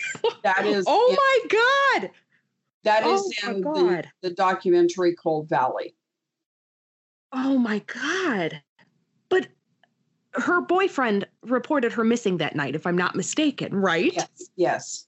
that 0.42 0.64
is 0.66 0.85
oh 0.88 1.09
in- 1.11 1.16
my 1.16 1.59
god. 2.00 2.11
that 2.85 3.06
is 3.06 3.35
oh 3.44 3.50
in 3.50 3.61
the, 3.62 4.04
the 4.23 4.30
documentary 4.30 5.14
Cold 5.14 5.49
Valley. 5.49 5.94
Oh 7.32 7.59
my 7.59 7.80
god. 7.80 8.62
But 9.28 9.49
her 10.35 10.61
boyfriend 10.61 11.26
reported 11.42 11.92
her 11.92 12.04
missing 12.04 12.38
that 12.38 12.54
night, 12.56 12.75
if 12.75 12.87
I'm 12.87 12.97
not 12.97 13.14
mistaken, 13.16 13.75
right? 13.75 14.12
Yes, 14.14 14.50
yes. 14.56 15.06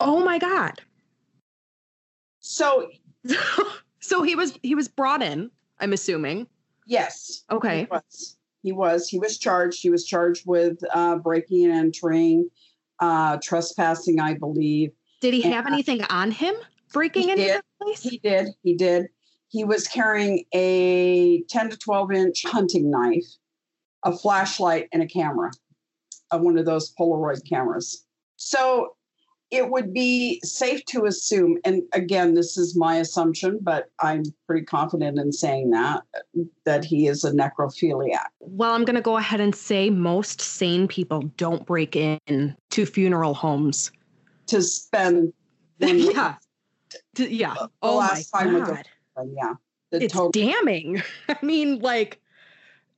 Oh 0.00 0.22
my 0.24 0.38
god. 0.38 0.80
So 2.40 2.88
so 4.00 4.22
he 4.22 4.34
was 4.34 4.58
he 4.62 4.74
was 4.74 4.88
brought 4.88 5.22
in, 5.22 5.50
I'm 5.80 5.92
assuming. 5.92 6.46
yes, 6.86 7.44
Okay. 7.50 7.80
He 7.80 7.86
was. 7.90 8.36
He 8.62 8.72
was. 8.72 9.08
He 9.08 9.18
was 9.18 9.38
charged. 9.38 9.82
He 9.82 9.90
was 9.90 10.06
charged 10.06 10.44
with 10.46 10.78
uh, 10.94 11.16
breaking 11.16 11.66
and 11.66 11.74
entering, 11.74 12.48
uh, 13.00 13.36
trespassing, 13.42 14.20
I 14.20 14.34
believe. 14.34 14.90
Did 15.20 15.34
he 15.34 15.42
have 15.42 15.66
Yeah. 15.66 15.72
anything 15.74 16.02
on 16.04 16.30
him 16.30 16.54
breaking 16.92 17.28
into 17.28 17.44
that 17.44 17.64
place? 17.80 18.02
He 18.02 18.18
did. 18.18 18.48
He 18.62 18.74
did. 18.74 19.06
He 19.48 19.64
was 19.64 19.86
carrying 19.86 20.44
a 20.54 21.42
10 21.48 21.70
to 21.70 21.76
12 21.76 22.12
inch 22.12 22.42
hunting 22.46 22.90
knife, 22.90 23.26
a 24.02 24.16
flashlight, 24.16 24.88
and 24.92 25.02
a 25.02 25.06
camera, 25.06 25.50
uh, 26.30 26.38
one 26.38 26.56
of 26.58 26.64
those 26.64 26.92
Polaroid 26.94 27.46
cameras. 27.48 28.04
So 28.36 28.96
it 29.54 29.70
would 29.70 29.92
be 29.94 30.40
safe 30.42 30.84
to 30.86 31.04
assume, 31.06 31.58
and 31.64 31.82
again, 31.92 32.34
this 32.34 32.56
is 32.56 32.76
my 32.76 32.96
assumption, 32.96 33.58
but 33.62 33.90
I'm 34.00 34.24
pretty 34.46 34.66
confident 34.66 35.18
in 35.18 35.32
saying 35.32 35.70
that, 35.70 36.02
that 36.64 36.84
he 36.84 37.06
is 37.06 37.24
a 37.24 37.30
necrophiliac. 37.30 38.26
well, 38.40 38.72
I'm 38.72 38.84
going 38.84 38.96
to 38.96 39.00
go 39.02 39.16
ahead 39.16 39.40
and 39.40 39.54
say 39.54 39.90
most 39.90 40.40
sane 40.40 40.88
people 40.88 41.22
don't 41.36 41.64
break 41.66 41.94
in 41.96 42.56
to 42.70 42.84
funeral 42.86 43.34
homes. 43.34 43.90
To 44.48 44.60
spend 44.62 45.32
yeah. 45.78 46.34
To- 47.16 47.32
yeah. 47.32 47.54
the 47.54 47.70
oh 47.82 47.96
last 47.98 48.30
my 48.34 48.42
time 48.42 48.54
with 48.54 48.66
the- 48.66 48.72
god. 48.72 48.88
Uh, 49.16 49.24
yeah. 49.36 49.54
The 49.90 50.02
It's 50.04 50.12
total, 50.14 50.30
damning. 50.32 51.02
I 51.28 51.36
mean, 51.42 51.78
like 51.78 52.20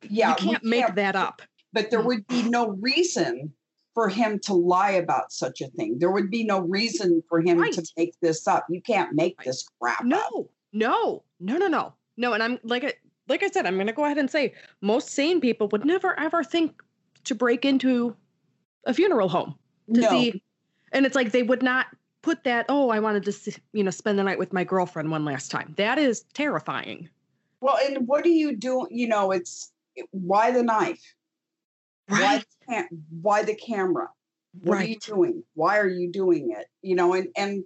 yeah, 0.08 0.30
you 0.30 0.36
can't 0.50 0.64
make 0.64 0.84
can't- 0.84 0.96
that 0.96 1.16
up. 1.16 1.42
but 1.72 1.90
there 1.90 2.00
would 2.00 2.26
be 2.28 2.42
no 2.48 2.68
reason 2.80 3.52
for 3.96 4.10
him 4.10 4.38
to 4.38 4.52
lie 4.52 4.90
about 4.90 5.32
such 5.32 5.62
a 5.62 5.68
thing. 5.68 5.98
There 5.98 6.10
would 6.10 6.30
be 6.30 6.44
no 6.44 6.60
reason 6.60 7.22
for 7.30 7.40
him 7.40 7.58
Right. 7.58 7.72
to 7.72 7.82
make 7.96 8.12
this 8.20 8.46
up. 8.46 8.66
You 8.68 8.82
can't 8.82 9.14
make 9.14 9.36
Right. 9.38 9.46
this 9.46 9.66
crap 9.80 10.00
up. 10.00 10.04
No, 10.06 10.50
no, 10.74 11.24
no, 11.40 11.56
no, 11.56 11.66
no, 11.66 11.94
no. 12.18 12.32
And 12.34 12.42
I'm 12.42 12.58
like, 12.62 12.84
I 12.84 12.92
like 13.26 13.42
I 13.42 13.48
said, 13.48 13.64
I'm 13.64 13.76
going 13.76 13.86
to 13.86 13.94
go 13.94 14.04
ahead 14.04 14.18
and 14.18 14.30
say 14.30 14.52
most 14.82 15.08
sane 15.08 15.40
people 15.40 15.68
would 15.68 15.86
never 15.86 16.16
ever 16.20 16.44
think 16.44 16.82
to 17.24 17.34
break 17.34 17.64
into 17.64 18.14
a 18.84 18.92
funeral 18.92 19.30
home 19.30 19.54
to 19.94 20.02
No. 20.02 20.10
see. 20.10 20.42
And 20.92 21.06
it's 21.06 21.16
like 21.16 21.32
they 21.32 21.42
would 21.42 21.62
not 21.62 21.86
put 22.20 22.44
that. 22.44 22.66
Oh, 22.68 22.90
I 22.90 23.00
wanted 23.00 23.24
to, 23.24 23.32
see, 23.32 23.54
you 23.72 23.82
know, 23.82 23.90
spend 23.90 24.18
the 24.18 24.24
night 24.24 24.38
with 24.38 24.52
my 24.52 24.62
girlfriend 24.62 25.10
one 25.10 25.24
last 25.24 25.50
time. 25.50 25.72
That 25.78 25.96
is 25.98 26.20
terrifying. 26.34 27.08
Well, 27.62 27.78
and 27.82 28.06
what 28.06 28.24
do 28.24 28.30
you 28.30 28.54
do? 28.54 28.86
You 28.90 29.08
know, 29.08 29.32
it's 29.32 29.72
why 30.10 30.50
the 30.50 30.62
knife? 30.62 31.00
Why 32.08 32.20
Right. 32.20 32.44
the, 32.60 32.66
cam- 32.72 32.88
why 33.22 33.42
the 33.42 33.54
camera? 33.54 34.08
What 34.62 34.78
are 34.78 34.84
you 34.84 34.98
doing? 34.98 35.42
Why 35.54 35.78
are 35.78 35.88
you 35.88 36.10
doing 36.10 36.50
it? 36.56 36.66
You 36.82 36.96
know, 36.96 37.12
and 37.12 37.28
and 37.36 37.64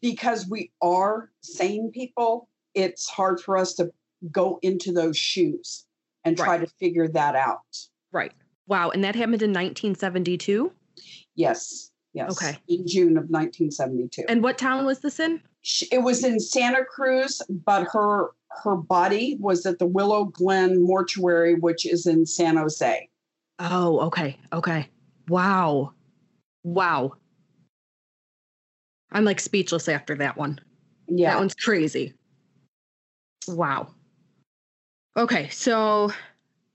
because 0.00 0.48
we 0.48 0.72
are 0.82 1.30
sane 1.42 1.90
people, 1.92 2.48
it's 2.74 3.08
hard 3.08 3.40
for 3.40 3.56
us 3.56 3.74
to 3.74 3.92
go 4.32 4.58
into 4.62 4.92
those 4.92 5.16
shoes 5.16 5.86
and 6.24 6.36
try 6.36 6.56
Right. 6.56 6.60
to 6.68 6.74
figure 6.78 7.08
that 7.08 7.36
out. 7.36 7.60
Right. 8.12 8.32
Wow. 8.66 8.90
And 8.90 9.04
that 9.04 9.14
happened 9.14 9.42
in 9.42 9.52
1972. 9.52 10.72
Yes. 11.36 11.90
Yes. 12.12 12.32
Okay. 12.32 12.58
In 12.68 12.86
June 12.88 13.16
of 13.16 13.30
1972. 13.30 14.24
And 14.28 14.42
what 14.42 14.58
town 14.58 14.84
was 14.84 14.98
this 15.00 15.20
in? 15.20 15.40
It 15.92 16.02
was 16.02 16.24
in 16.24 16.40
Santa 16.40 16.84
Cruz, 16.84 17.40
but 17.48 17.86
her 17.92 18.30
her 18.64 18.74
body 18.74 19.36
was 19.38 19.64
at 19.64 19.78
the 19.78 19.86
Willow 19.86 20.24
Glen 20.24 20.82
Mortuary, 20.82 21.54
which 21.54 21.86
is 21.86 22.04
in 22.06 22.26
San 22.26 22.56
Jose. 22.56 23.08
Oh, 23.60 24.00
okay. 24.06 24.38
Okay. 24.52 24.88
Wow. 25.28 25.92
Wow. 26.64 27.12
I'm 29.12 29.24
like 29.24 29.40
speechless 29.40 29.88
after 29.88 30.16
that 30.16 30.36
one. 30.36 30.60
Yeah. 31.08 31.30
That 31.30 31.38
one's 31.38 31.54
crazy. 31.54 32.14
Wow. 33.46 33.88
Okay, 35.16 35.48
so 35.48 36.04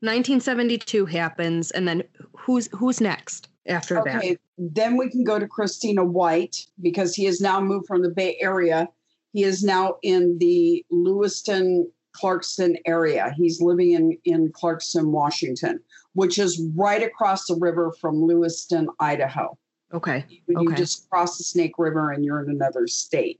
1972 0.02 1.06
happens, 1.06 1.72
and 1.72 1.88
then 1.88 2.04
who's 2.38 2.68
who's 2.74 3.00
next 3.00 3.48
after 3.66 3.96
that? 4.04 4.18
Okay. 4.18 4.38
Then 4.58 4.98
we 4.98 5.10
can 5.10 5.24
go 5.24 5.40
to 5.40 5.48
Christina 5.48 6.04
White 6.04 6.58
because 6.82 7.16
he 7.16 7.26
has 7.26 7.40
now 7.40 7.62
moved 7.62 7.88
from 7.88 8.02
the 8.02 8.10
Bay 8.10 8.38
Area. 8.42 8.90
He 9.32 9.44
is 9.44 9.64
now 9.64 9.96
in 10.02 10.38
the 10.38 10.86
Lewiston, 10.92 11.90
Clarkston 12.22 12.76
area. 12.86 13.34
He's 13.36 13.62
living 13.62 13.92
in, 13.92 14.18
in 14.26 14.52
Clarkston, 14.52 15.08
Washington, 15.12 15.80
which 16.14 16.40
is 16.40 16.62
right 16.76 17.04
across 17.04 17.46
the 17.46 17.56
river 17.56 17.92
from 18.00 18.24
Lewiston, 18.24 18.88
Idaho. 19.00 19.58
Okay. 19.94 20.26
You 20.48 20.58
Okay. 20.70 20.76
just 20.76 21.10
cross 21.10 21.38
the 21.38 21.44
Snake 21.44 21.74
River 21.78 22.12
and 22.12 22.24
you're 22.24 22.44
in 22.44 22.50
another 22.50 22.88
state. 22.88 23.40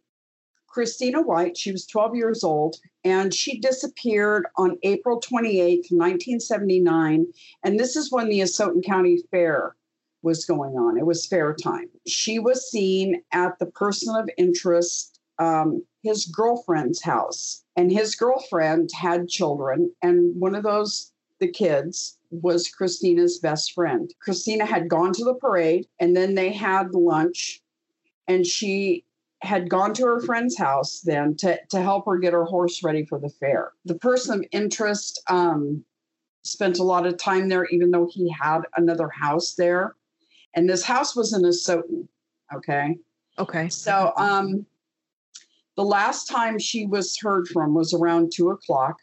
Christina 0.68 1.22
White, 1.22 1.56
she 1.58 1.72
was 1.72 1.86
12 1.86 2.16
years 2.16 2.44
old 2.44 2.76
and 3.06 3.34
she 3.34 3.60
disappeared 3.60 4.46
on 4.58 4.78
April 4.84 5.22
28, 5.22 5.86
1979. 5.90 7.28
And 7.64 7.80
this 7.80 7.96
is 7.96 8.12
when 8.12 8.28
the 8.28 8.42
Asotin 8.42 8.84
County 8.84 9.24
Fair 9.32 9.76
was 10.22 10.44
going 10.44 10.74
on. 10.74 10.98
It 10.98 11.06
was 11.06 11.26
fair 11.26 11.54
time. 11.54 11.90
She 12.08 12.40
was 12.40 12.70
seen 12.70 13.22
at 13.32 13.58
the 13.60 13.68
person 13.68 14.16
of 14.16 14.30
interest, 14.38 15.15
um, 15.40 15.84
his 16.04 16.26
girlfriend's 16.26 17.02
house. 17.02 17.64
And 17.76 17.92
his 17.92 18.16
girlfriend 18.16 18.90
had 18.94 19.28
children, 19.28 19.92
and 20.02 20.40
one 20.40 20.56
of 20.56 20.64
those, 20.64 21.12
the 21.40 21.48
kids, 21.48 22.18
was 22.32 22.70
Christina's 22.70 23.40
best 23.40 23.74
friend. 23.74 24.14
Christina 24.22 24.66
had 24.66 24.90
gone 24.90 25.14
to 25.14 25.24
the 25.24 25.36
parade 25.36 25.88
and 26.00 26.16
then 26.16 26.36
they 26.36 26.52
had 26.52 26.94
lunch 26.94 27.62
and 28.28 28.46
she 28.46 29.06
had 29.42 29.70
gone 29.70 29.94
to 29.94 30.06
her 30.06 30.20
friend's 30.22 30.58
house 30.58 31.02
then 31.02 31.36
to, 31.38 31.60
to 31.70 31.82
help 31.82 32.06
her 32.06 32.18
get 32.18 32.34
her 32.34 32.46
horse 32.46 32.84
ready 32.84 33.06
for 33.06 33.20
the 33.20 33.30
fair. 33.30 33.72
The 33.86 33.96
person 33.96 34.40
of 34.40 34.46
interest 34.52 35.22
um, 35.30 35.84
spent 36.44 36.80
a 36.80 36.84
lot 36.84 37.06
of 37.06 37.18
time 37.18 37.50
there, 37.50 37.66
even 37.66 37.92
though 37.92 38.10
he 38.12 38.30
had 38.32 38.62
another 38.76 39.10
house 39.10 39.54
there. 39.54 39.96
And 40.56 40.70
this 40.70 40.84
house 40.84 41.16
was 41.16 41.34
in 41.34 41.44
Asotin. 41.44 42.08
Okay. 42.54 42.98
Okay. 43.38 43.70
So 43.70 44.14
um, 44.18 44.66
the 45.76 45.84
last 45.84 46.28
time 46.28 46.58
she 46.60 46.86
was 46.86 47.18
heard 47.20 47.48
from 47.48 47.74
was 47.74 47.94
around 47.94 48.32
two 48.34 48.50
o'clock. 48.50 48.98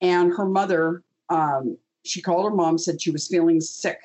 And 0.00 0.32
her 0.32 0.46
mother, 0.46 1.02
um, 1.28 1.76
she 2.04 2.22
called 2.22 2.50
her 2.50 2.54
mom, 2.54 2.78
said 2.78 3.02
she 3.02 3.10
was 3.10 3.28
feeling 3.28 3.60
sick 3.60 3.98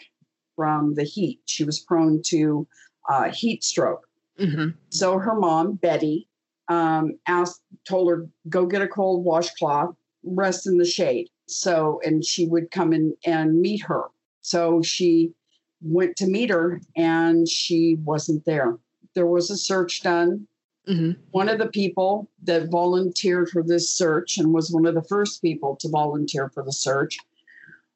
from 0.56 0.96
the 0.96 1.04
heat. 1.04 1.40
She 1.46 1.64
was 1.64 1.80
prone 1.80 2.22
to 2.28 2.68
uh, 3.10 3.32
heat 3.32 3.64
stroke. 3.64 4.08
hmm 4.38 4.70
So 4.90 5.18
her 5.18 5.36
mom, 5.36 5.74
Betty, 5.74 6.28
um, 6.68 7.18
asked, 7.28 7.62
told 7.88 8.10
her, 8.10 8.28
go 8.50 8.66
get 8.66 8.82
a 8.82 8.88
cold 8.88 9.26
washcloth, 9.26 9.96
rest 10.24 10.68
in 10.68 10.78
the 10.78 10.86
shade. 10.86 11.30
So, 11.48 12.00
and 12.06 12.24
she 12.24 12.48
would 12.48 12.72
come 12.72 12.94
in 12.94 13.16
and 13.26 13.60
meet 13.60 13.84
her. 13.84 14.06
So 14.42 14.82
she 14.82 15.34
went 15.82 16.16
to 16.18 16.28
meet 16.28 16.50
her 16.50 16.82
and 16.96 17.48
she 17.48 17.98
wasn't 18.04 18.46
there. 18.46 18.78
There 19.14 19.28
was 19.28 19.52
a 19.52 19.58
search 19.58 20.02
done. 20.02 20.48
Hmm 20.88 21.12
One 21.32 21.50
of 21.50 21.58
the 21.58 21.68
people 21.68 22.30
that 22.44 22.70
volunteered 22.70 23.50
for 23.50 23.64
this 23.64 23.90
search 23.90 24.38
and 24.38 24.54
was 24.54 24.72
one 24.72 24.86
of 24.86 24.96
the 24.96 25.04
first 25.04 25.42
people 25.42 25.76
to 25.78 25.90
volunteer 25.90 26.50
for 26.50 26.64
the 26.64 26.74
search 26.74 27.18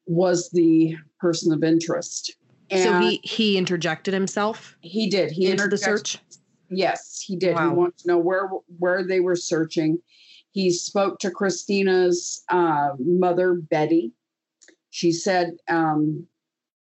was 0.06 0.50
the 0.50 0.96
person 1.20 1.52
of 1.52 1.62
interest. 1.62 2.36
And 2.70 2.80
So 2.80 2.98
he 3.00 3.20
he 3.22 3.56
interjected 3.56 4.14
himself 4.14 4.76
he 4.80 5.08
did. 5.08 5.30
He 5.30 5.50
entered 5.50 5.70
the 5.70 5.78
search. 5.78 6.18
Yes, 6.70 7.22
he 7.26 7.36
did. 7.36 7.54
Wow. 7.54 7.70
He 7.70 7.76
wanted 7.76 7.98
to 7.98 8.08
know 8.08 8.18
where 8.18 8.48
where 8.78 9.04
they 9.04 9.20
were 9.20 9.36
searching. 9.36 9.98
He 10.52 10.70
spoke 10.70 11.18
to 11.20 11.30
Christina's 11.30 12.42
uh, 12.48 12.90
mother, 12.98 13.54
Betty. 13.54 14.12
She 14.90 15.12
said, 15.12 15.52
um, 15.68 16.26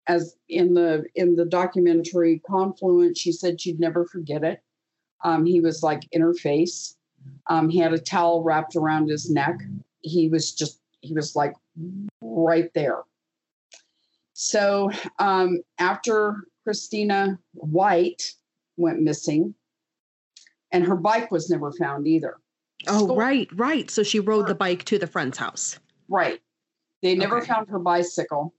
as 0.08 0.36
in 0.48 0.74
the 0.74 1.06
in 1.16 1.36
the 1.36 1.46
documentary 1.46 2.42
Confluence, 2.48 3.20
she 3.20 3.32
said 3.32 3.62
she'd 3.62 3.80
never 3.80 4.06
forget 4.06 4.44
it. 4.44 4.62
Um, 5.24 5.46
he 5.46 5.62
was 5.62 5.84
like 5.84 6.08
in 6.12 6.22
her 6.22 6.34
face. 6.34 6.96
Um, 7.48 7.70
he 7.70 7.80
had 7.80 7.94
a 7.94 8.00
towel 8.00 8.44
wrapped 8.44 8.76
around 8.76 9.10
his 9.10 9.30
neck. 9.30 9.60
He 10.02 10.30
was 10.30 10.54
just 10.54 10.80
he 11.02 11.14
was 11.14 11.36
like 11.36 11.54
right 12.22 12.72
there. 12.74 13.04
So 14.34 14.90
um, 15.20 15.62
after 15.80 16.44
Christina 16.64 17.40
White 17.54 18.34
went 18.78 19.02
missing, 19.02 19.54
and 20.72 20.86
her 20.86 20.96
bike 20.96 21.32
was 21.32 21.50
never 21.50 21.72
found 21.74 22.08
either. 22.08 22.38
Oh, 22.88 23.14
right, 23.16 23.50
right. 23.56 23.92
So 23.92 24.04
she 24.04 24.20
rode 24.22 24.48
the 24.48 24.56
bike 24.56 24.86
to 24.86 24.98
the 24.98 25.08
friend's 25.08 25.38
house. 25.38 25.78
Right. 26.08 26.40
They 27.02 27.16
never 27.16 27.38
Okay. 27.40 27.48
found 27.48 27.68
her 27.70 27.80
bicycle. 27.80 28.54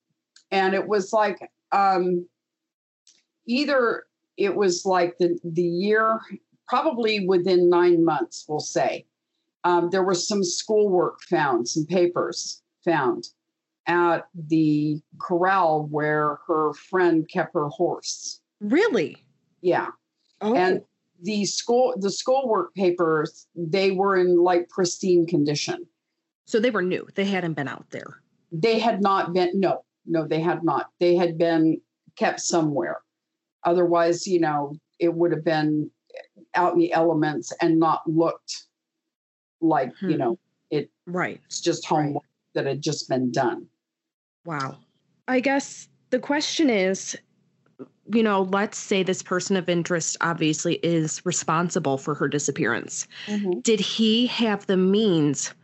And 0.51 0.75
it 0.75 0.87
was 0.87 1.13
like 1.13 1.39
um 1.73 2.27
either 3.47 4.05
it 4.37 4.55
was 4.55 4.85
like 4.85 5.17
the 5.19 5.39
the 5.45 5.63
year 5.63 6.21
probably 6.71 7.27
within 7.27 7.69
9 7.69 8.05
months 8.05 8.45
we'll 8.49 8.61
say. 8.61 9.05
Um, 9.65 9.91
there 9.91 10.05
was 10.05 10.27
some 10.27 10.43
schoolwork 10.43 11.21
found, 11.29 11.69
some 11.69 11.85
papers 11.85 12.63
found 12.85 13.29
at 13.87 14.21
the 14.49 15.01
corral 15.21 15.87
where 15.91 16.39
her 16.47 16.73
friend 16.75 17.29
kept 17.29 17.53
her 17.55 17.69
horse. 17.69 18.41
Really? 18.61 19.17
Yeah. 19.61 19.89
Oh, 20.41 20.55
And 20.55 20.81
the 21.23 21.45
school 21.45 21.93
the 21.99 22.11
schoolwork 22.11 22.73
papers 22.75 23.47
they 23.55 23.91
were 23.91 24.17
in 24.17 24.31
like 24.51 24.69
pristine 24.71 25.27
condition. 25.27 25.79
so 26.47 26.59
they 26.59 26.71
were 26.71 26.83
new. 26.95 27.07
They 27.15 27.27
hadn't 27.27 27.55
been 27.61 27.69
out 27.69 27.87
there. 27.91 28.23
they 28.67 28.79
had 28.79 28.99
not 29.03 29.33
been 29.35 29.51
no 29.67 29.73
no 30.07 30.21
they 30.27 30.41
had 30.41 30.61
not 30.71 30.85
they 31.03 31.15
had 31.23 31.33
been 31.47 31.65
kept 32.17 32.41
somewhere 32.41 32.99
otherwise 33.71 34.27
you 34.27 34.41
know 34.41 34.61
it 34.99 35.13
would 35.19 35.31
have 35.37 35.45
been 35.45 35.91
out 36.55 36.73
in 36.73 36.79
the 36.79 36.93
elements 36.93 37.53
and 37.61 37.79
not 37.79 38.03
looked 38.07 38.65
like 39.61 39.93
you 40.01 40.13
hmm. 40.13 40.19
know 40.19 40.39
it 40.71 40.91
Right. 41.07 41.41
it's 41.47 41.61
just 41.61 41.85
homework 41.87 42.25
that 42.55 42.67
had 42.67 42.81
just 42.83 43.09
been 43.09 43.31
done 43.31 43.67
Wow. 44.45 44.79
I 45.29 45.41
guess 45.41 45.89
the 46.11 46.19
question 46.19 46.71
is 46.71 47.17
you 48.13 48.25
know, 48.25 48.43
let's 48.43 48.77
say 48.77 49.05
this 49.05 49.23
person 49.23 49.57
of 49.57 49.69
interest 49.69 50.17
obviously 50.21 50.75
is 50.83 51.25
responsible 51.25 51.97
for 51.97 52.13
her 52.15 52.27
disappearance. 52.27 53.07
Mm-hmm. 53.27 53.61
Did 53.61 53.79
he 53.79 54.27
have 54.27 54.67
the 54.67 54.77
means 54.77 55.55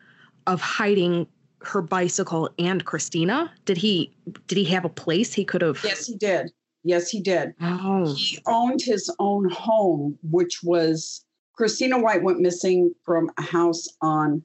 of 0.47 0.61
hiding 0.61 1.27
her 1.63 1.83
bicycle 1.83 2.49
and 2.61 2.85
Christina? 2.85 3.53
Did 3.65 3.77
he 3.77 4.15
did 4.47 4.59
he 4.59 4.65
have 4.67 4.85
a 4.85 4.89
place 4.89 5.33
he 5.33 5.45
could 5.45 5.63
have 5.63 5.81
yes 5.83 6.07
he 6.07 6.15
did 6.15 6.53
yes 6.87 7.11
he 7.11 7.21
did. 7.21 7.55
Oh. 7.61 8.15
he 8.15 8.39
owned 8.47 8.81
his 8.81 9.13
own 9.19 9.51
home 9.51 10.19
which 10.23 10.63
was 10.63 11.25
christina 11.53 11.99
white 11.99 12.23
went 12.23 12.41
missing 12.41 12.95
from 13.05 13.31
a 13.39 13.43
house 13.43 13.89
on 14.01 14.43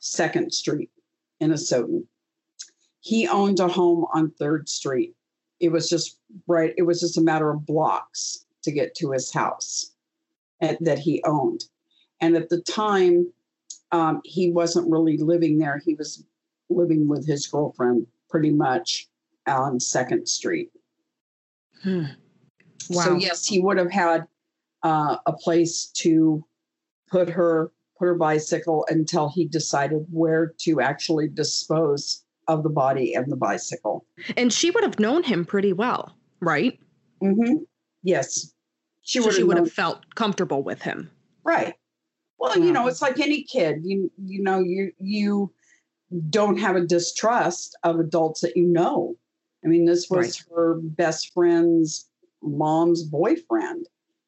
second 0.00 0.52
street 0.52 0.90
in 1.40 1.50
Asotin. 1.50 2.04
he 3.00 3.26
owned 3.26 3.60
a 3.60 3.68
home 3.68 4.06
on 4.12 4.30
third 4.32 4.68
street. 4.68 5.14
It 5.58 5.70
was 5.70 5.88
just 5.88 6.18
right 6.46 6.74
it 6.76 6.82
was 6.82 7.00
just 7.00 7.18
a 7.18 7.22
matter 7.22 7.50
of 7.50 7.66
blocks 7.66 8.44
to 8.62 8.72
get 8.72 8.94
to 8.96 9.12
his 9.12 9.32
house 9.32 9.92
and, 10.60 10.76
that 10.82 10.98
he 10.98 11.22
owned. 11.24 11.64
And 12.20 12.36
at 12.36 12.50
the 12.50 12.60
time 12.60 13.32
um, 13.92 14.20
he 14.24 14.52
wasn't 14.52 14.90
really 14.90 15.16
living 15.16 15.58
there. 15.58 15.80
He 15.84 15.94
was 15.94 16.24
living 16.68 17.08
with 17.08 17.26
his 17.26 17.46
girlfriend 17.46 18.06
pretty 18.28 18.50
much 18.50 19.08
on 19.46 19.80
second 19.80 20.28
street 20.28 20.70
Hmm. 21.82 22.04
Wow. 22.90 23.02
so 23.04 23.14
yes, 23.16 23.46
he 23.46 23.60
would 23.60 23.78
have 23.78 23.90
had 23.90 24.26
uh, 24.82 25.16
a 25.26 25.32
place 25.32 25.86
to 25.98 26.44
put 27.10 27.28
her 27.28 27.70
put 27.98 28.06
her 28.06 28.14
bicycle 28.14 28.86
until 28.88 29.28
he 29.28 29.46
decided 29.46 30.06
where 30.10 30.54
to 30.60 30.80
actually 30.80 31.28
dispose 31.28 32.24
of 32.48 32.62
the 32.62 32.70
body 32.70 33.14
and 33.14 33.30
the 33.30 33.36
bicycle. 33.36 34.04
And 34.36 34.52
she 34.52 34.70
would 34.70 34.82
have 34.82 34.98
known 34.98 35.22
him 35.22 35.44
pretty 35.44 35.72
well, 35.72 36.16
right? 36.40 36.78
Mm-hmm. 37.22 37.56
Yes, 38.02 38.52
she 39.02 39.18
so 39.20 39.26
would 39.26 39.34
she 39.34 39.40
have 39.40 39.48
would 39.48 39.56
known- 39.58 39.66
have 39.66 39.72
felt 39.72 40.14
comfortable 40.14 40.62
with 40.62 40.82
him. 40.82 41.10
right. 41.44 41.74
Well, 42.38 42.58
you 42.58 42.72
know, 42.72 42.86
it's 42.88 43.02
like 43.02 43.20
any 43.20 43.42
kid. 43.42 43.80
You 43.84 44.10
you 44.16 44.42
know 44.42 44.60
you 44.60 44.92
you 44.98 45.52
don't 46.30 46.56
have 46.58 46.74
a 46.74 46.80
distrust 46.86 47.76
of 47.84 48.00
adults 48.00 48.40
that 48.40 48.56
you 48.56 48.64
know. 48.64 49.14
I 49.64 49.68
mean, 49.68 49.84
this 49.84 50.08
was 50.08 50.42
her 50.54 50.80
best 50.82 51.32
friend's 51.32 52.08
mom's 52.42 53.02
boyfriend. 53.02 53.86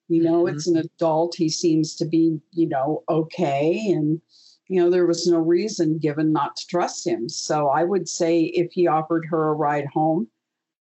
You 0.08 0.22
know, 0.22 0.44
Mhm. 0.44 0.52
it's 0.52 0.66
an 0.66 0.76
adult. 0.76 1.34
He 1.36 1.48
seems 1.48 1.94
to 1.96 2.04
be, 2.04 2.38
you 2.52 2.68
know, 2.68 3.02
okay. 3.08 3.90
And, 3.92 4.20
you 4.68 4.80
know, 4.80 4.90
there 4.90 5.06
was 5.06 5.26
no 5.26 5.38
reason 5.38 5.98
given 5.98 6.32
not 6.32 6.56
to 6.56 6.66
trust 6.66 7.06
him. 7.06 7.28
So 7.28 7.68
I 7.68 7.84
would 7.84 8.08
say 8.08 8.42
if 8.42 8.72
he 8.72 8.86
offered 8.86 9.24
her 9.30 9.48
a 9.48 9.54
ride 9.54 9.86
home, 9.86 10.28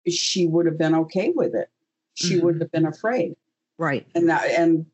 she 0.08 0.48
would 0.48 0.66
have 0.66 0.78
been 0.80 0.96
okay 0.96 1.30
with 1.30 1.54
it. 1.54 1.70
She 2.16 2.38
Mhm. 2.38 2.42
wouldn't 2.44 2.62
have 2.64 2.72
been 2.72 2.88
afraid. 2.88 3.36
Right. 3.78 4.08
And 4.16 4.28
that, 4.30 4.50
and 4.50 4.88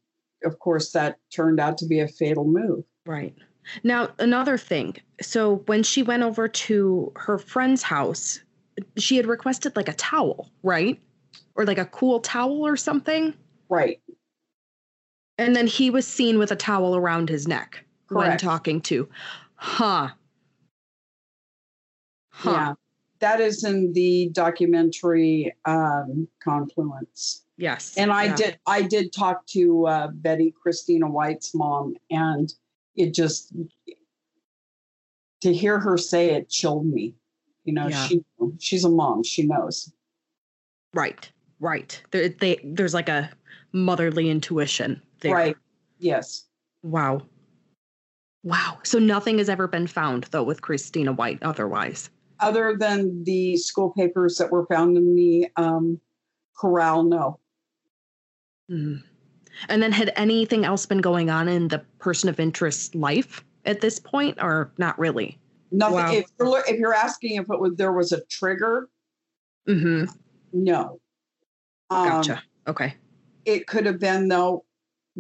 of 0.44 0.60
course, 0.60 0.92
that 0.92 1.20
turned 1.30 1.60
out 1.60 1.78
to 1.78 1.86
be 1.86 2.00
a 2.00 2.08
fatal 2.08 2.46
move. 2.46 2.84
Right. 3.06 3.34
Now, 3.84 4.10
another 4.20 4.58
thing. 4.58 4.98
So 5.22 5.58
when 5.68 5.84
she 5.84 6.04
went 6.04 6.24
over 6.24 6.48
to 6.48 7.12
her 7.16 7.38
friend's 7.38 7.84
house, 7.84 8.40
she 8.98 9.18
had 9.18 9.26
requested 9.26 9.76
like 9.76 9.90
a 9.90 9.94
towel, 9.94 10.52
right? 10.64 11.00
Or 11.56 11.66
like 11.66 11.78
a 11.78 11.86
cool 11.86 12.20
towel 12.20 12.66
or 12.66 12.78
something. 12.78 13.34
Right. 13.70 14.00
And 15.38 15.56
then 15.56 15.68
he 15.68 15.90
was 15.90 16.08
seen 16.08 16.40
with 16.40 16.52
a 16.52 16.56
towel 16.56 16.96
around 16.96 17.30
his 17.30 17.48
neck 17.48 17.86
when 18.10 18.38
talking 18.38 18.82
to. 18.82 19.08
Huh. 19.56 20.10
Huh. 22.30 22.52
Yeah. 22.52 22.74
That 23.20 23.42
is 23.42 23.64
in 23.64 23.94
the 23.94 24.30
documentary 24.32 25.56
um, 25.66 26.28
Confluence. 26.44 27.44
Yes. 27.58 27.96
And 27.98 28.12
I 28.12 28.26
Yeah. 28.26 28.36
did 28.36 28.60
I 28.68 28.84
did 28.84 29.12
talk 29.12 29.46
to 29.48 29.88
uh, 29.88 30.08
Betty 30.10 30.54
Christina 30.62 31.10
White's 31.10 31.56
mom, 31.56 31.96
and 32.12 32.54
it 32.96 33.14
just 33.14 33.54
to 35.42 35.54
hear 35.54 35.80
her 35.80 35.98
say 35.98 36.32
it 36.32 36.50
chilled 36.50 36.86
me. 36.86 37.16
You 37.68 37.74
know, 37.74 37.88
Yeah. 37.90 38.08
she 38.08 38.22
she's 38.60 38.86
a 38.86 38.90
mom. 38.90 39.24
She 39.24 39.44
knows. 39.46 39.92
Right. 40.94 41.30
Right. 41.60 42.02
There, 42.12 42.30
they, 42.30 42.60
there's 42.64 42.94
like 42.94 43.10
a 43.10 43.30
motherly 43.74 44.30
intuition 44.30 45.02
there. 45.20 45.34
Right. 45.34 45.58
Yes. 46.00 46.46
Wow. 46.82 47.22
Wow. 48.44 48.80
So 48.84 49.00
nothing 49.00 49.38
has 49.40 49.50
ever 49.50 49.68
been 49.68 49.86
found 49.86 50.24
though 50.32 50.44
with 50.44 50.62
Christina 50.62 51.12
White 51.12 51.44
otherwise. 51.44 52.10
Other 52.40 52.78
than 52.80 53.24
the 53.26 53.58
school 53.58 53.92
papers 53.92 54.38
that 54.38 54.50
were 54.50 54.66
found 54.68 54.96
in 54.96 55.14
the 55.14 55.50
um, 55.58 56.00
corral, 56.58 57.04
no. 57.04 57.40
Mhm. 58.72 59.04
And 59.68 59.84
then 59.84 59.92
had 59.92 60.14
anything 60.16 60.64
else 60.64 60.86
been 60.86 61.02
going 61.02 61.30
on 61.30 61.50
in 61.50 61.68
the 61.68 61.80
person 62.00 62.30
of 62.30 62.40
interest's 62.40 62.96
life 62.96 63.44
at 63.66 63.82
this 63.82 64.00
point 64.00 64.38
or 64.42 64.72
not 64.78 64.98
really? 64.98 65.38
Nothing. 65.72 65.96
Wow. 65.96 66.14
If, 66.14 66.26
you're, 66.40 66.64
if 66.68 66.80
you're 66.80 66.94
asking 66.94 67.38
if 67.38 67.50
it 67.50 67.60
was 67.60 67.76
there 67.76 67.92
was 67.94 68.12
a 68.12 68.22
trigger, 68.26 68.90
Mhm. 69.68 70.10
no. 70.54 71.00
Um, 71.90 72.08
Gotcha. 72.10 72.44
okay. 72.68 72.96
it 73.46 73.66
could 73.68 73.86
have 73.86 74.00
been 74.00 74.28
though 74.28 74.66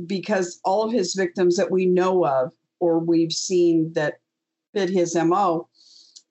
because 0.05 0.59
all 0.65 0.83
of 0.83 0.91
his 0.91 1.13
victims 1.15 1.55
that 1.55 1.71
we 1.71 1.85
know 1.85 2.25
of 2.25 2.51
or 2.79 2.99
we've 2.99 3.31
seen 3.31 3.91
that 3.93 4.19
fit 4.73 4.89
his 4.89 5.15
mo 5.15 5.67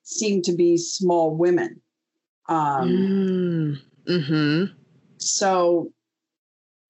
seem 0.03 0.41
to 0.43 0.53
be 0.53 0.77
small 0.77 1.35
women 1.35 1.81
um, 2.49 2.87
mm. 2.87 3.77
Mhm. 4.05 4.73
so 5.17 5.91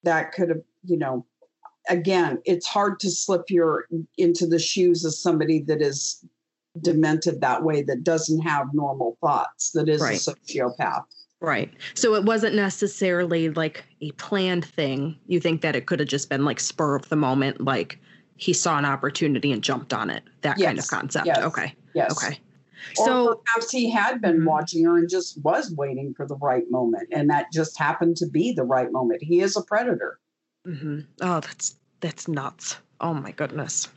that 0.04 0.34
could 0.34 0.50
have 0.50 0.62
you 0.84 0.98
know 0.98 1.26
again 1.90 2.40
it's 2.46 2.68
hard 2.68 3.00
to 3.00 3.10
slip 3.10 3.50
your 3.50 3.88
into 4.18 4.46
the 4.46 4.60
shoes 4.60 5.06
of 5.06 5.14
somebody 5.16 5.62
that 5.62 5.82
is 5.82 6.24
demented 6.82 7.42
that 7.42 7.64
way 7.64 7.82
that 7.84 8.04
doesn't 8.04 8.42
have 8.42 8.68
normal 8.74 9.18
thoughts 9.22 9.72
that 9.72 9.90
is 9.90 10.02
Right. 10.02 10.16
a 10.28 10.32
sociopath 10.32 11.04
Right. 11.40 11.72
So 11.94 12.16
it 12.16 12.24
wasn't 12.26 12.56
necessarily 12.56 13.50
like 13.50 13.86
a 14.02 14.12
planned 14.14 14.66
thing. 14.66 15.20
You 15.28 15.40
think 15.40 15.62
that 15.62 15.76
it 15.76 15.86
could 15.86 16.00
have 16.00 16.10
just 16.10 16.30
been 16.30 16.44
like 16.44 16.60
spur 16.60 16.96
of 16.96 17.08
the 17.10 17.16
moment, 17.16 17.62
like 17.62 18.00
he 18.38 18.54
saw 18.54 18.78
an 18.80 18.86
opportunity 18.86 19.52
and 19.52 19.64
jumped 19.64 19.94
on 19.94 20.10
it. 20.10 20.24
That 20.42 20.58
kind 20.60 20.80
of 20.80 20.88
concept. 20.88 21.28
Yes. 21.28 21.44
Okay. 21.44 21.76
Yes. 21.94 22.12
Okay. 22.12 22.40
Or 22.98 23.06
So 23.06 23.42
perhaps 23.46 23.72
he 23.72 23.90
had 23.92 24.20
been 24.20 24.46
watching 24.46 24.84
her 24.86 24.98
and 24.98 25.08
just 25.08 25.40
was 25.44 25.72
waiting 25.78 26.14
for 26.16 26.26
the 26.26 26.38
right 26.38 26.64
moment, 26.72 27.10
and 27.12 27.30
that 27.30 27.52
just 27.54 27.78
happened 27.78 28.18
to 28.18 28.28
be 28.28 28.52
the 28.52 28.64
right 28.64 28.92
moment. 28.92 29.22
He 29.22 29.42
is 29.42 29.56
a 29.56 29.62
predator. 29.62 30.20
hmm 30.66 31.02
Oh, 31.22 31.40
that's 31.40 31.76
that's 32.00 32.28
nuts. 32.28 32.78
Oh 33.00 33.14
my 33.14 33.32
goodness. 33.32 33.90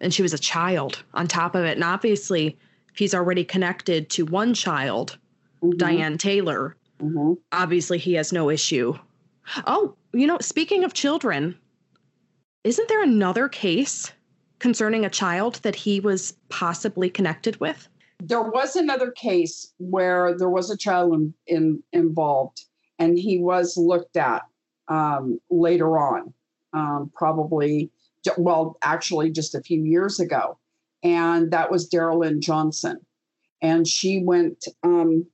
And 0.00 0.12
she 0.14 0.22
was 0.22 0.32
a 0.32 0.38
child 0.38 1.02
on 1.14 1.28
top 1.28 1.54
of 1.54 1.64
it. 1.64 1.76
And 1.76 1.84
obviously, 1.84 2.58
he's 2.94 3.14
already 3.14 3.44
connected 3.44 4.10
to 4.10 4.24
one 4.24 4.54
child, 4.54 5.18
Mhm, 5.62 5.76
Diane 5.76 6.18
Taylor, 6.18 6.76
mhm. 7.00 7.36
obviously 7.52 7.98
he 7.98 8.14
has 8.14 8.32
no 8.32 8.48
issue. 8.50 8.94
Oh, 9.66 9.94
you 10.12 10.26
know, 10.26 10.38
speaking 10.40 10.84
of 10.84 10.94
children, 10.94 11.56
isn't 12.64 12.88
there 12.88 13.02
another 13.02 13.48
case 13.48 14.12
concerning 14.58 15.04
a 15.04 15.10
child 15.10 15.56
that 15.62 15.74
he 15.74 16.00
was 16.00 16.34
possibly 16.48 17.10
connected 17.10 17.58
with? 17.60 17.88
There 18.22 18.42
was 18.42 18.76
another 18.76 19.10
case 19.10 19.72
where 19.78 20.36
there 20.36 20.50
was 20.50 20.70
a 20.70 20.76
child 20.76 21.14
in, 21.14 21.34
in, 21.46 21.82
involved, 21.92 22.64
and 22.98 23.18
he 23.18 23.38
was 23.38 23.76
looked 23.76 24.16
at 24.16 24.42
um, 24.88 25.40
later 25.50 25.98
on, 25.98 26.32
um, 26.72 27.10
probably, 27.14 27.90
well, 28.36 28.76
actually, 28.82 29.30
just 29.30 29.54
a 29.54 29.62
few 29.62 29.82
years 29.82 30.20
ago. 30.20 30.58
And 31.02 31.50
that 31.50 31.70
was 31.70 31.88
Daralyn 31.88 32.40
Johnson. 32.40 32.98
And 33.62 33.86
she 33.86 34.22
went 34.22 34.66
um, 34.82 35.26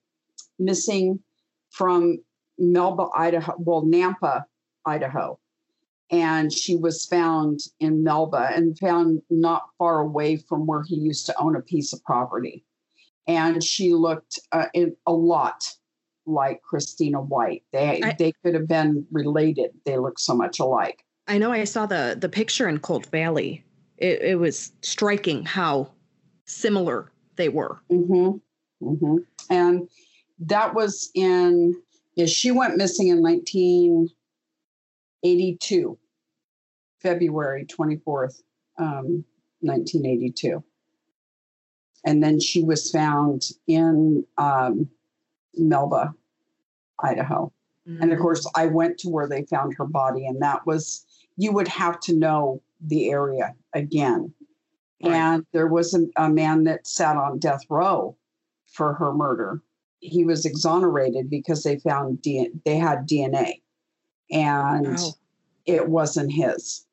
missing 0.59 1.20
from 1.70 2.18
Melba, 2.59 3.09
Idaho, 3.16 3.55
well, 3.59 3.83
Nampa, 3.85 4.44
Idaho. 4.85 5.38
And 6.11 6.53
she 6.53 6.77
was 6.77 7.05
found 7.07 7.61
in 7.81 8.05
Melba 8.05 8.51
and 8.55 8.79
found 8.79 9.22
not 9.29 9.64
far 9.77 10.01
away 10.01 10.37
from 10.37 10.66
where 10.66 10.83
he 10.85 10.94
used 10.96 11.27
to 11.27 11.38
own 11.38 11.57
a 11.57 11.61
piece 11.61 11.92
of 11.92 12.03
property. 12.05 12.64
And 13.27 13.62
she 13.62 13.92
looked 13.92 14.38
uh, 14.53 14.66
in, 14.72 14.96
a 15.07 15.12
lot 15.12 15.68
like 16.27 16.62
Christina 16.62 17.20
White. 17.20 17.64
They 17.72 18.03
I- 18.03 18.16
they 18.18 18.33
could 18.44 18.55
have 18.55 18.68
been 18.68 19.07
related. 19.11 19.70
They 19.85 19.99
look 19.99 20.18
so 20.18 20.35
much 20.35 20.61
alike. 20.61 21.05
I 21.28 21.38
know 21.38 21.50
I 21.52 21.64
saw 21.64 21.86
the 21.86 22.16
the 22.18 22.28
picture 22.28 22.68
in 22.68 22.78
Cold 22.78 23.06
Valley. 23.06 23.64
It, 23.98 24.22
it 24.22 24.38
was 24.38 24.72
striking 24.82 25.44
how 25.44 25.90
similar 26.44 27.10
they 27.36 27.48
were. 27.48 27.80
hmm 27.88 28.32
hmm 28.80 29.16
And 29.50 29.88
that 30.40 30.74
was 30.74 31.10
in, 31.14 31.74
yeah, 32.14 32.26
she 32.26 32.50
went 32.50 32.76
missing 32.76 33.08
in 33.08 33.22
1982, 33.22 35.98
February 37.00 37.64
24th, 37.64 38.42
um, 38.78 39.24
1982. 39.60 40.62
And 42.04 42.22
then 42.22 42.38
she 42.38 42.62
was 42.62 42.90
found 42.90 43.44
in 43.66 44.26
um, 44.36 44.90
Melba, 45.54 46.14
Idaho. 47.02 47.50
And 47.88 48.12
of 48.12 48.18
course, 48.18 48.44
I 48.56 48.66
went 48.66 48.98
to 48.98 49.08
where 49.08 49.28
they 49.28 49.44
found 49.44 49.72
her 49.78 49.86
body, 49.86 50.26
and 50.26 50.42
that 50.42 50.66
was, 50.66 51.05
you 51.37 51.53
would 51.53 51.68
have 51.68 52.01
to 52.01 52.16
know 52.16 52.62
the 52.81 53.11
area 53.11 53.55
again. 53.72 54.33
Right. 55.03 55.12
And 55.12 55.46
there 55.53 55.66
was 55.66 55.94
a, 55.94 56.07
a 56.16 56.29
man 56.29 56.64
that 56.64 56.87
sat 56.87 57.16
on 57.16 57.38
death 57.38 57.62
row 57.68 58.16
for 58.66 58.94
her 58.94 59.12
murder. 59.12 59.62
He 60.01 60.25
was 60.25 60.44
exonerated 60.44 61.29
because 61.31 61.62
they 61.62 61.79
found 61.79 62.22
D- 62.22 62.51
they 62.64 62.77
had 62.77 63.09
DNA, 63.09 63.62
and 64.31 64.96
Wow. 64.96 65.12
it 65.64 65.88
wasn't 65.88 66.33
his. 66.33 66.87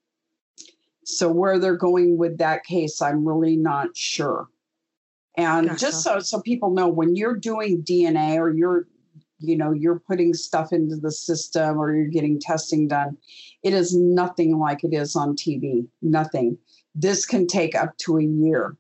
So 1.06 1.30
where 1.32 1.60
they're 1.60 1.76
going 1.76 2.18
with 2.18 2.38
that 2.38 2.64
case, 2.64 3.02
I'm 3.02 3.28
really 3.28 3.58
not 3.58 3.96
sure. 3.96 4.48
And 5.36 5.78
just 5.78 6.04
so 6.04 6.20
so 6.20 6.42
people 6.42 6.70
know, 6.72 6.88
when 6.88 7.16
you're 7.16 7.36
doing 7.36 7.84
DNA 7.84 8.38
or 8.38 8.52
you're, 8.52 8.88
you 9.44 9.58
know, 9.58 9.72
you're 9.72 10.00
putting 10.00 10.34
stuff 10.34 10.72
into 10.72 10.96
the 10.96 11.12
system 11.12 11.78
or 11.78 11.94
you're 11.94 12.08
getting 12.08 12.40
testing 12.40 12.88
done, 12.88 13.18
it 13.62 13.74
is 13.74 13.96
nothing 13.96 14.58
like 14.58 14.84
it 14.84 14.94
is 14.94 15.16
on 15.16 15.36
TV. 15.36 15.86
Nothing. 16.02 16.58
This 16.96 17.26
can 17.26 17.46
take 17.48 17.76
up 17.76 17.98
to 18.00 18.18
a 18.18 18.24
year. 18.24 18.78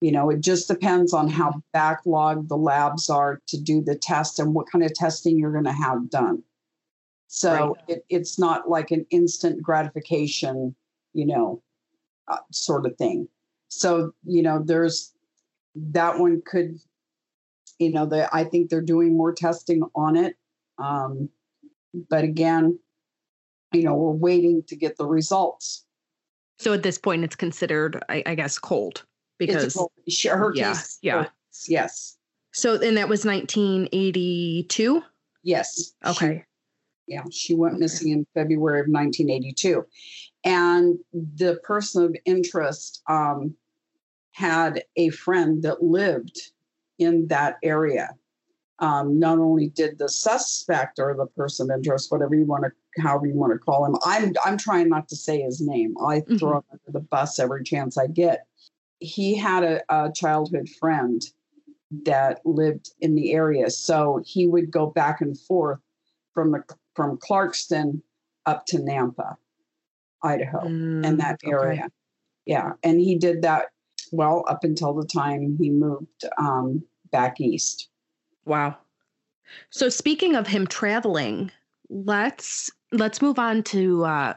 You 0.00 0.12
know, 0.12 0.30
it 0.30 0.40
just 0.40 0.68
depends 0.68 1.12
on 1.12 1.28
how 1.28 1.62
backlogged 1.74 2.48
the 2.48 2.56
labs 2.56 3.10
are 3.10 3.40
to 3.48 3.60
do 3.60 3.80
the 3.80 3.96
test 3.96 4.38
and 4.38 4.54
what 4.54 4.70
kind 4.70 4.84
of 4.84 4.94
testing 4.94 5.38
you're 5.38 5.52
going 5.52 5.64
to 5.64 5.72
have 5.72 6.10
done. 6.10 6.42
So 7.28 7.76
it, 7.88 8.04
it's 8.08 8.38
not 8.38 8.68
like 8.68 8.90
an 8.92 9.04
instant 9.10 9.62
gratification, 9.62 10.76
you 11.12 11.26
know, 11.26 11.62
uh, 12.28 12.38
sort 12.52 12.86
of 12.86 12.96
thing. 12.96 13.28
So, 13.68 14.12
you 14.24 14.42
know, 14.42 14.62
there's 14.64 15.12
that 15.74 16.18
one 16.18 16.42
could, 16.46 16.78
you 17.78 17.90
know, 17.90 18.06
the, 18.06 18.28
I 18.34 18.44
think 18.44 18.70
they're 18.70 18.80
doing 18.80 19.16
more 19.16 19.32
testing 19.32 19.82
on 19.94 20.16
it. 20.16 20.36
Um, 20.78 21.28
but 22.08 22.24
again, 22.24 22.78
you 23.72 23.82
know, 23.82 23.94
we're 23.94 24.12
waiting 24.12 24.62
to 24.68 24.76
get 24.76 24.96
the 24.96 25.06
results. 25.06 25.84
So 26.58 26.72
at 26.72 26.82
this 26.82 26.98
point, 26.98 27.24
it's 27.24 27.36
considered, 27.36 28.02
I, 28.08 28.22
I 28.26 28.34
guess, 28.34 28.58
cold 28.58 29.04
because. 29.38 29.74
cold- 29.74 29.92
sure, 30.08 30.36
her 30.36 30.52
yeah, 30.54 30.72
case. 30.72 30.98
yeah. 31.02 31.26
Yes. 31.68 32.16
So 32.52 32.74
and 32.80 32.96
that 32.96 33.08
was 33.08 33.24
1982. 33.24 35.02
Yes. 35.42 35.74
she- 35.76 36.10
Okay. 36.10 36.44
yeah, 37.06 37.24
she 37.30 37.54
went 37.54 37.74
Okay. 37.74 37.80
missing 37.80 38.12
in 38.12 38.26
February 38.34 38.80
of 38.80 38.86
1982. 38.88 39.84
And 40.44 40.98
the 41.12 41.58
person 41.62 42.04
of 42.04 42.16
interest 42.24 43.02
um, 43.08 43.54
had 44.32 44.84
a 44.96 45.10
friend 45.10 45.62
that 45.62 45.82
lived 45.82 46.38
in 46.98 47.28
that 47.28 47.56
area. 47.62 48.10
Um, 48.78 49.18
not 49.18 49.38
only 49.38 49.68
did 49.70 49.98
the 49.98 50.08
suspect 50.08 50.98
or 50.98 51.14
the 51.14 51.26
person 51.26 51.70
of 51.70 51.78
interest, 51.78 52.12
whatever 52.12 52.34
you 52.34 52.44
want 52.44 52.64
to, 52.64 53.02
however 53.02 53.26
you 53.26 53.34
want 53.34 53.54
to 53.54 53.58
call 53.58 53.86
him, 53.86 53.96
I'm 54.04 54.34
I'm 54.44 54.58
trying 54.58 54.90
not 54.90 55.08
to 55.08 55.16
say 55.16 55.40
his 55.40 55.62
name. 55.62 55.94
I 56.06 56.22
throw 56.38 56.58
him 56.58 56.64
under 56.70 56.98
the 56.98 57.00
bus 57.00 57.38
every 57.38 57.64
chance 57.64 57.96
I 57.96 58.06
get. 58.06 58.46
He 58.98 59.34
had 59.34 59.64
a, 59.64 59.82
a 59.88 60.12
childhood 60.12 60.68
friend 60.78 61.22
that 62.04 62.40
lived 62.44 62.90
in 63.00 63.14
the 63.14 63.32
area, 63.32 63.70
so 63.70 64.20
he 64.26 64.46
would 64.46 64.70
go 64.70 64.88
back 64.88 65.22
and 65.22 65.38
forth 65.38 65.78
from 66.34 66.52
the, 66.52 66.62
from 66.94 67.16
Clarkston 67.16 68.02
up 68.44 68.66
to 68.66 68.76
Nampa, 68.76 69.36
Idaho 70.22 70.66
in 70.66 71.16
Mm, 71.16 71.18
that 71.18 71.40
okay. 71.42 71.50
area. 71.50 71.88
Yeah, 72.44 72.72
and 72.82 73.00
he 73.00 73.16
did 73.16 73.40
that 73.42 73.70
well 74.12 74.44
up 74.48 74.64
until 74.64 74.94
the 74.94 75.06
time 75.06 75.56
he 75.60 75.70
moved 75.70 76.24
um, 76.38 76.82
back 77.10 77.40
east. 77.40 77.88
Wow. 78.44 78.76
So 79.70 79.88
speaking 79.88 80.34
of 80.34 80.46
him 80.46 80.66
traveling, 80.66 81.50
let's 81.88 82.70
let's 82.92 83.22
move 83.22 83.38
on 83.38 83.62
to 83.64 84.04
uh 84.04 84.34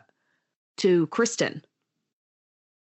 to 0.78 1.08
Kristen, 1.08 1.64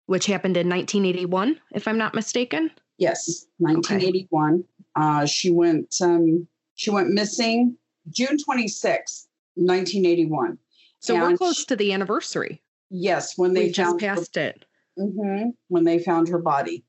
which 0.06 0.26
happened 0.26 0.58
in 0.58 0.70
1981, 0.70 1.60
if 1.74 1.88
I'm 1.88 1.98
not 1.98 2.14
mistaken. 2.14 2.72
Yes, 2.98 3.48
1981. 3.60 4.64
Uh, 4.96 5.26
she 5.26 5.52
went 5.52 5.96
um, 6.02 6.48
she 6.76 6.90
went 6.90 7.10
missing 7.10 7.78
June 8.10 8.38
26, 8.38 9.28
1981. 9.56 10.58
So 11.00 11.16
we're 11.16 11.38
close 11.38 11.62
sh- 11.62 11.66
to 11.66 11.76
the 11.76 11.94
anniversary. 11.94 12.62
Yes, 12.90 13.38
when 13.38 13.54
they 13.54 13.66
We 13.66 13.72
just 13.72 13.90
found 13.90 14.02
her, 14.02 14.16
passed 14.16 14.38
it. 14.38 14.66
Mhm, 14.98 15.54
when 15.68 15.84
they 15.84 16.00
found 16.00 16.28
her 16.28 16.40
body. 16.40 16.84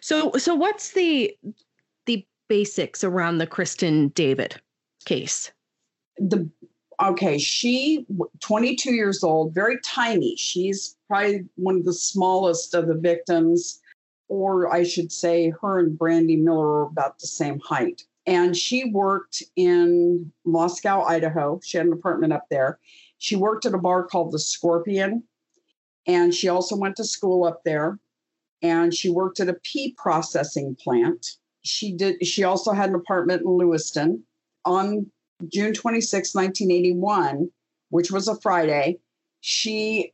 So 0.00 0.32
so 0.36 0.54
what's 0.54 0.92
the 0.92 1.36
the 2.06 2.26
basics 2.48 3.02
around 3.02 3.38
the 3.38 3.46
Kristen 3.46 4.08
David 4.08 4.60
case? 5.04 5.50
the 6.18 6.48
okay 7.00 7.38
she 7.38 8.04
22 8.40 8.92
years 8.92 9.22
old 9.22 9.54
very 9.54 9.78
tiny. 9.84 10.34
She's 10.36 10.96
probably 11.06 11.44
one 11.54 11.76
of 11.76 11.84
the 11.84 11.92
smallest 11.92 12.74
of 12.74 12.88
the 12.88 12.94
victims 12.94 13.80
or 14.28 14.70
i 14.72 14.82
should 14.82 15.10
say 15.10 15.52
her 15.62 15.78
and 15.78 15.96
brandy 15.96 16.36
miller 16.36 16.82
are 16.82 16.86
about 16.88 17.18
the 17.18 17.26
same 17.26 17.60
height. 17.60 18.02
And 18.26 18.56
she 18.56 18.90
worked 18.90 19.42
in 19.56 20.30
moscow 20.44 21.02
idaho. 21.02 21.60
She 21.64 21.78
had 21.78 21.86
an 21.86 21.92
apartment 21.92 22.32
up 22.32 22.46
there. 22.50 22.78
She 23.18 23.36
worked 23.36 23.64
at 23.64 23.74
a 23.74 23.78
bar 23.78 24.04
called 24.04 24.32
the 24.32 24.38
scorpion 24.38 25.22
and 26.08 26.34
she 26.34 26.48
also 26.48 26.76
went 26.76 26.96
to 26.96 27.04
school 27.04 27.44
up 27.44 27.62
there 27.64 27.98
and 28.62 28.92
she 28.92 29.08
worked 29.08 29.38
at 29.38 29.48
a 29.48 29.54
pea 29.62 29.94
processing 29.96 30.76
plant 30.82 31.36
she 31.62 31.92
did 31.92 32.26
she 32.26 32.42
also 32.42 32.72
had 32.72 32.88
an 32.88 32.96
apartment 32.96 33.42
in 33.42 33.56
lewiston 33.56 34.24
on 34.64 35.10
June 35.46 35.72
26, 35.72 36.34
1981, 36.34 37.50
which 37.90 38.10
was 38.10 38.28
a 38.28 38.40
Friday, 38.40 38.98
she 39.40 40.12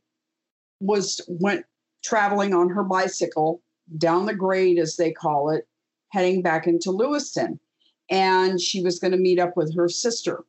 was 0.79 1.21
went 1.27 1.65
traveling 2.03 2.53
on 2.53 2.69
her 2.69 2.83
bicycle 2.83 3.61
down 3.97 4.25
the 4.25 4.35
grade 4.35 4.77
as 4.77 4.97
they 4.97 5.11
call 5.11 5.49
it, 5.49 5.67
heading 6.09 6.41
back 6.41 6.67
into 6.67 6.91
Lewiston. 6.91 7.59
and 8.11 8.61
she 8.61 8.83
was 8.83 8.99
going 8.99 9.11
to 9.11 9.17
meet 9.17 9.39
up 9.39 9.57
with 9.57 9.75
her 9.75 9.89
sister, 9.89 10.45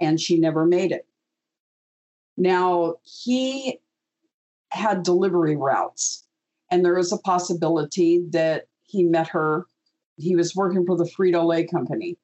and 0.00 0.18
she 0.18 0.38
never 0.38 0.64
made 0.64 0.90
it. 0.90 1.06
Now, 2.38 2.94
he 3.02 3.78
had 4.72 5.02
delivery 5.02 5.54
routes, 5.54 6.24
and 6.70 6.84
there 6.84 6.98
is 6.98 7.12
a 7.12 7.18
possibility 7.18 8.24
that 8.30 8.66
he 8.84 9.02
met 9.02 9.28
her. 9.28 9.66
He 10.16 10.34
was 10.34 10.56
working 10.56 10.86
for 10.86 10.96
the 10.96 11.04
Frito 11.04 11.44
Lay 11.44 11.66
company 11.66 12.16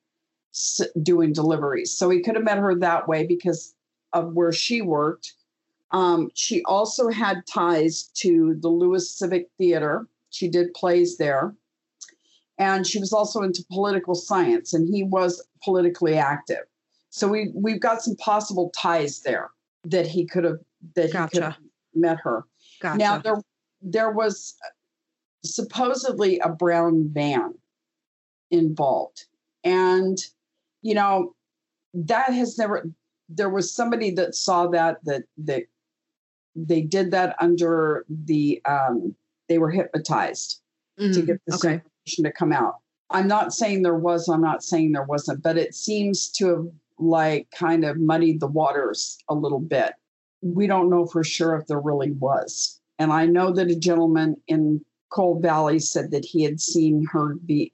doing 1.03 1.33
deliveries. 1.33 1.93
So 1.93 2.09
he 2.09 2.23
could 2.23 2.35
have 2.35 2.45
met 2.45 2.59
her 2.59 2.75
that 2.77 3.07
way 3.07 3.27
because 3.27 3.75
of 4.13 4.33
where 4.33 4.53
she 4.53 4.81
worked. 4.81 5.35
Um, 5.91 6.31
she 6.35 6.63
also 6.65 7.11
had 7.11 7.47
ties 7.47 8.11
to 8.15 8.57
the 8.61 8.69
Lewis 8.69 9.11
Civic 9.11 9.49
Theater. 9.59 10.09
She 10.31 10.49
did 10.49 10.73
plays 10.75 11.19
there. 11.19 11.55
And 12.59 12.87
she 12.87 12.99
was 12.99 13.13
also 13.13 13.43
into 13.43 13.65
political 13.71 14.15
science, 14.15 14.75
and 14.75 14.93
he 14.93 15.05
was 15.05 15.47
politically 15.63 16.17
active. 16.17 16.65
So 17.11 17.29
we 17.29 17.53
we've 17.55 17.81
got 17.81 18.03
some 18.03 18.17
possible 18.17 18.71
ties 18.77 19.21
there 19.21 19.51
that 19.85 20.07
he 20.07 20.27
could 20.27 20.45
have 20.45 20.59
that 20.95 21.13
gotcha. 21.13 21.29
he 21.31 21.41
could 21.41 21.55
met 22.01 22.19
her. 22.23 22.45
Gotcha. 22.81 22.99
Now 22.99 23.19
there 23.19 23.43
there 23.81 24.11
was 24.11 24.57
supposedly 25.45 26.39
a 26.41 26.49
brown 26.49 27.09
van 27.13 27.55
involved, 28.51 29.27
and 29.65 30.19
you 30.83 30.95
know 30.95 31.35
that 31.95 32.33
has 32.33 32.59
never. 32.59 32.89
There 33.29 33.51
was 33.51 33.73
somebody 33.75 34.11
that 34.13 34.35
saw 34.35 34.69
that 34.69 34.99
that 35.05 35.25
that 35.39 35.65
they 36.55 36.81
did 36.81 37.11
that 37.11 37.37
under 37.41 38.05
the 38.09 38.61
um, 38.65 39.15
they 39.49 39.59
were 39.59 39.71
hypnotized 39.71 40.61
mm, 40.99 41.13
to 41.13 41.23
get 41.23 41.41
this 41.47 41.57
okay. 41.57 41.75
information 41.75 42.25
to 42.25 42.33
come 42.33 42.53
out. 42.53 42.77
I'm 43.11 43.29
not 43.29 43.53
saying 43.53 43.83
there 43.83 43.95
was. 43.95 44.29
I'm 44.29 44.43
not 44.43 44.63
saying 44.63 44.93
there 44.93 45.05
wasn't, 45.05 45.43
but 45.43 45.57
it 45.57 45.75
seems 45.75 46.29
to 46.33 46.47
have 46.49 46.67
like 46.99 47.49
kind 47.53 47.85
of 47.85 47.99
muddied 47.99 48.41
the 48.41 48.47
waters 48.47 49.19
a 49.29 49.35
little 49.35 49.61
bit. 49.61 49.93
We 50.43 50.67
don't 50.67 50.91
know 50.91 51.07
for 51.07 51.25
sure 51.25 51.57
if 51.57 51.67
there 51.67 51.81
really 51.81 52.13
was. 52.13 52.81
And 52.99 53.13
I 53.13 53.27
know 53.27 53.53
that 53.53 53.71
a 53.71 53.77
gentleman 53.77 54.37
in 54.47 54.85
Cold 55.11 55.43
Valley 55.43 55.79
said 55.79 56.11
that 56.11 56.25
he 56.25 56.43
had 56.43 56.61
seen 56.61 57.07
her 57.13 57.35
be, 57.35 57.73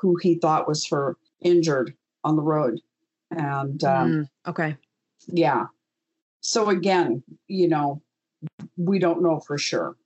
who 0.00 0.16
he 0.20 0.36
thought 0.36 0.68
was 0.68 0.86
her, 0.88 1.16
injured 1.40 1.94
on 2.24 2.36
the 2.36 2.42
road. 2.42 2.80
And 3.30 3.82
um, 3.84 4.10
mm, 4.10 4.28
okay. 4.48 4.76
Yeah. 5.26 5.66
So 6.40 6.68
again, 6.68 7.22
you 7.48 7.68
know, 7.68 8.02
we 8.76 8.98
don't 8.98 9.22
know 9.22 9.40
for 9.40 9.58
sure. 9.58 9.96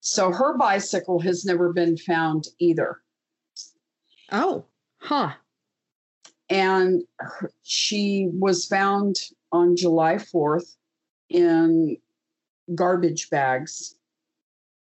So 0.00 0.32
her 0.32 0.56
bicycle 0.56 1.20
has 1.20 1.44
never 1.44 1.72
been 1.72 1.96
found 1.96 2.48
either. 2.58 3.00
Oh, 4.30 4.64
huh 4.98 5.34
and 6.52 7.02
she 7.62 8.28
was 8.30 8.66
found 8.66 9.16
on 9.52 9.74
July 9.74 10.16
4th 10.16 10.76
in 11.32 11.96
garbage 12.74 13.30
bags 13.30 13.96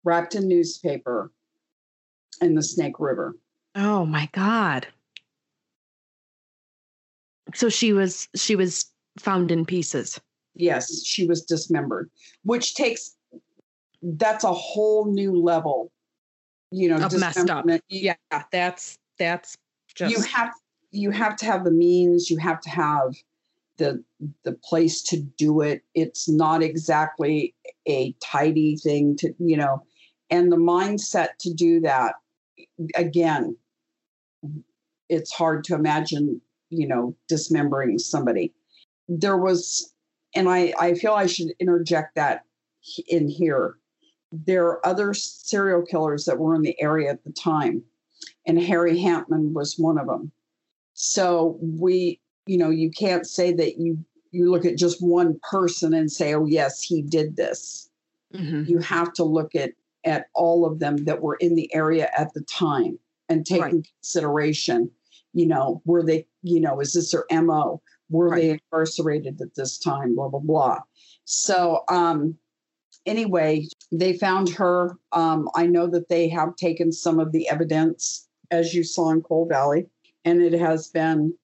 wrapped 0.05 0.35
in 0.35 0.49
newspaper 0.49 1.31
in 2.41 2.55
the 2.55 2.63
Snake 2.63 2.99
River. 2.99 3.37
Oh 3.75 4.05
my 4.05 4.29
god. 4.33 4.87
So 7.55 7.69
she 7.69 7.93
was 7.93 8.29
she 8.35 8.57
was 8.57 8.87
found 9.19 9.51
in 9.51 9.65
pieces. 9.65 10.21
Yes, 10.55 11.05
she 11.05 11.27
was 11.27 11.43
dismembered, 11.43 12.11
which 12.45 12.75
takes 12.75 13.17
that's 14.03 14.45
a 14.45 14.53
whole 14.53 15.13
new 15.13 15.41
level, 15.41 15.93
you 16.71 16.89
know, 16.89 17.05
of 17.05 17.13
messed 17.19 17.51
up. 17.51 17.67
Yeah, 17.89 18.15
that's 18.51 18.99
that's 19.19 19.57
just 19.95 20.17
you 20.17 20.23
have 20.23 20.53
you 20.91 21.11
have 21.11 21.37
to 21.37 21.47
have 21.47 21.65
the 21.65 21.71
means, 21.71 22.31
you 22.31 22.39
have 22.39 22.61
to 22.63 22.71
have 22.71 23.15
the 23.81 24.05
the 24.45 24.53
place 24.53 25.03
to 25.03 25.17
do 25.17 25.61
it. 25.63 25.83
It's 25.95 26.29
not 26.29 26.63
exactly 26.63 27.55
a 27.89 28.15
tidy 28.23 28.77
thing 28.77 29.17
to, 29.17 29.35
you 29.39 29.57
know, 29.57 29.83
and 30.31 30.53
the 30.53 30.57
mindset 30.57 31.31
to 31.41 31.53
do 31.53 31.81
that 31.81 32.15
again, 32.95 33.57
it's 35.09 35.33
hard 35.33 35.65
to 35.65 35.75
imagine, 35.75 36.41
you 36.71 36.87
know, 36.87 37.17
dismembering 37.29 37.99
somebody. 37.99 38.53
There 39.09 39.37
was, 39.37 39.93
and 40.35 40.49
I, 40.49 40.73
I 40.79 40.95
feel 40.95 41.13
I 41.13 41.27
should 41.27 41.53
interject 41.59 42.15
that 42.15 42.45
in 43.09 43.29
here. 43.29 43.77
There 44.33 44.67
are 44.67 44.87
other 44.87 45.13
serial 45.15 45.83
killers 45.83 46.25
that 46.27 46.39
were 46.39 46.55
in 46.55 46.63
the 46.63 46.81
area 46.81 47.11
at 47.11 47.25
the 47.25 47.33
time, 47.33 47.83
and 48.47 48.61
Harry 48.61 48.97
Hampman 48.97 49.53
was 49.53 49.77
one 49.77 49.99
of 49.99 50.07
them. 50.07 50.31
So 50.95 51.59
we, 51.61 52.20
you 52.47 52.59
know, 52.59 52.71
you 52.71 52.91
can't 52.91 53.27
say 53.27 53.53
that 53.53 53.79
you 53.79 53.99
you 54.33 54.51
look 54.51 54.65
at 54.65 54.79
just 54.79 55.03
one 55.03 55.39
person 55.51 55.93
and 55.95 56.11
say, 56.11 56.35
"Oh, 56.35 56.47
yes, 56.47 56.83
he 56.83 57.03
did 57.03 57.37
this." 57.37 57.91
Mm-hmm. 58.35 58.65
You 58.71 58.79
have 58.79 59.13
to 59.15 59.25
look 59.25 59.55
at 59.55 59.73
at 60.05 60.27
all 60.35 60.65
of 60.65 60.79
them 60.79 61.05
that 61.05 61.21
were 61.21 61.37
in 61.37 61.55
the 61.55 61.73
area 61.75 62.11
at 62.17 62.33
the 62.33 62.41
time 62.43 62.99
and 63.29 63.47
take 63.47 63.63
right. 63.63 63.75
consideration. 64.03 64.91
You 65.33 65.47
know, 65.47 65.83
were 65.85 66.03
they, 66.03 66.27
you 66.43 66.61
know, 66.61 66.81
is 66.81 66.93
this 66.93 67.13
their 67.13 67.43
mo? 67.43 67.83
Were 68.09 68.31
right. 68.31 68.41
they 68.41 68.51
incarcerated 68.51 69.41
at 69.41 69.55
this 69.55 69.79
time? 69.79 70.15
Blah 70.15 70.29
blah 70.29 70.41
blah. 70.41 70.81
So, 71.25 71.85
um, 71.89 72.37
anyway, 73.07 73.67
they 73.93 74.15
found 74.15 74.49
her. 74.51 74.97
Um, 75.13 75.49
I 75.55 75.67
know 75.67 75.87
that 75.89 76.09
they 76.09 76.29
have 76.29 76.57
taken 76.57 76.93
some 76.93 77.21
of 77.21 77.33
the 77.33 77.49
evidence, 77.49 78.29
as 78.51 78.75
you 78.75 78.83
saw 78.83 79.11
in 79.11 79.23
Cold 79.23 79.49
Valley, 79.49 79.87
and 80.25 80.43
it 80.43 80.53
has 80.53 80.89
been 80.89 81.35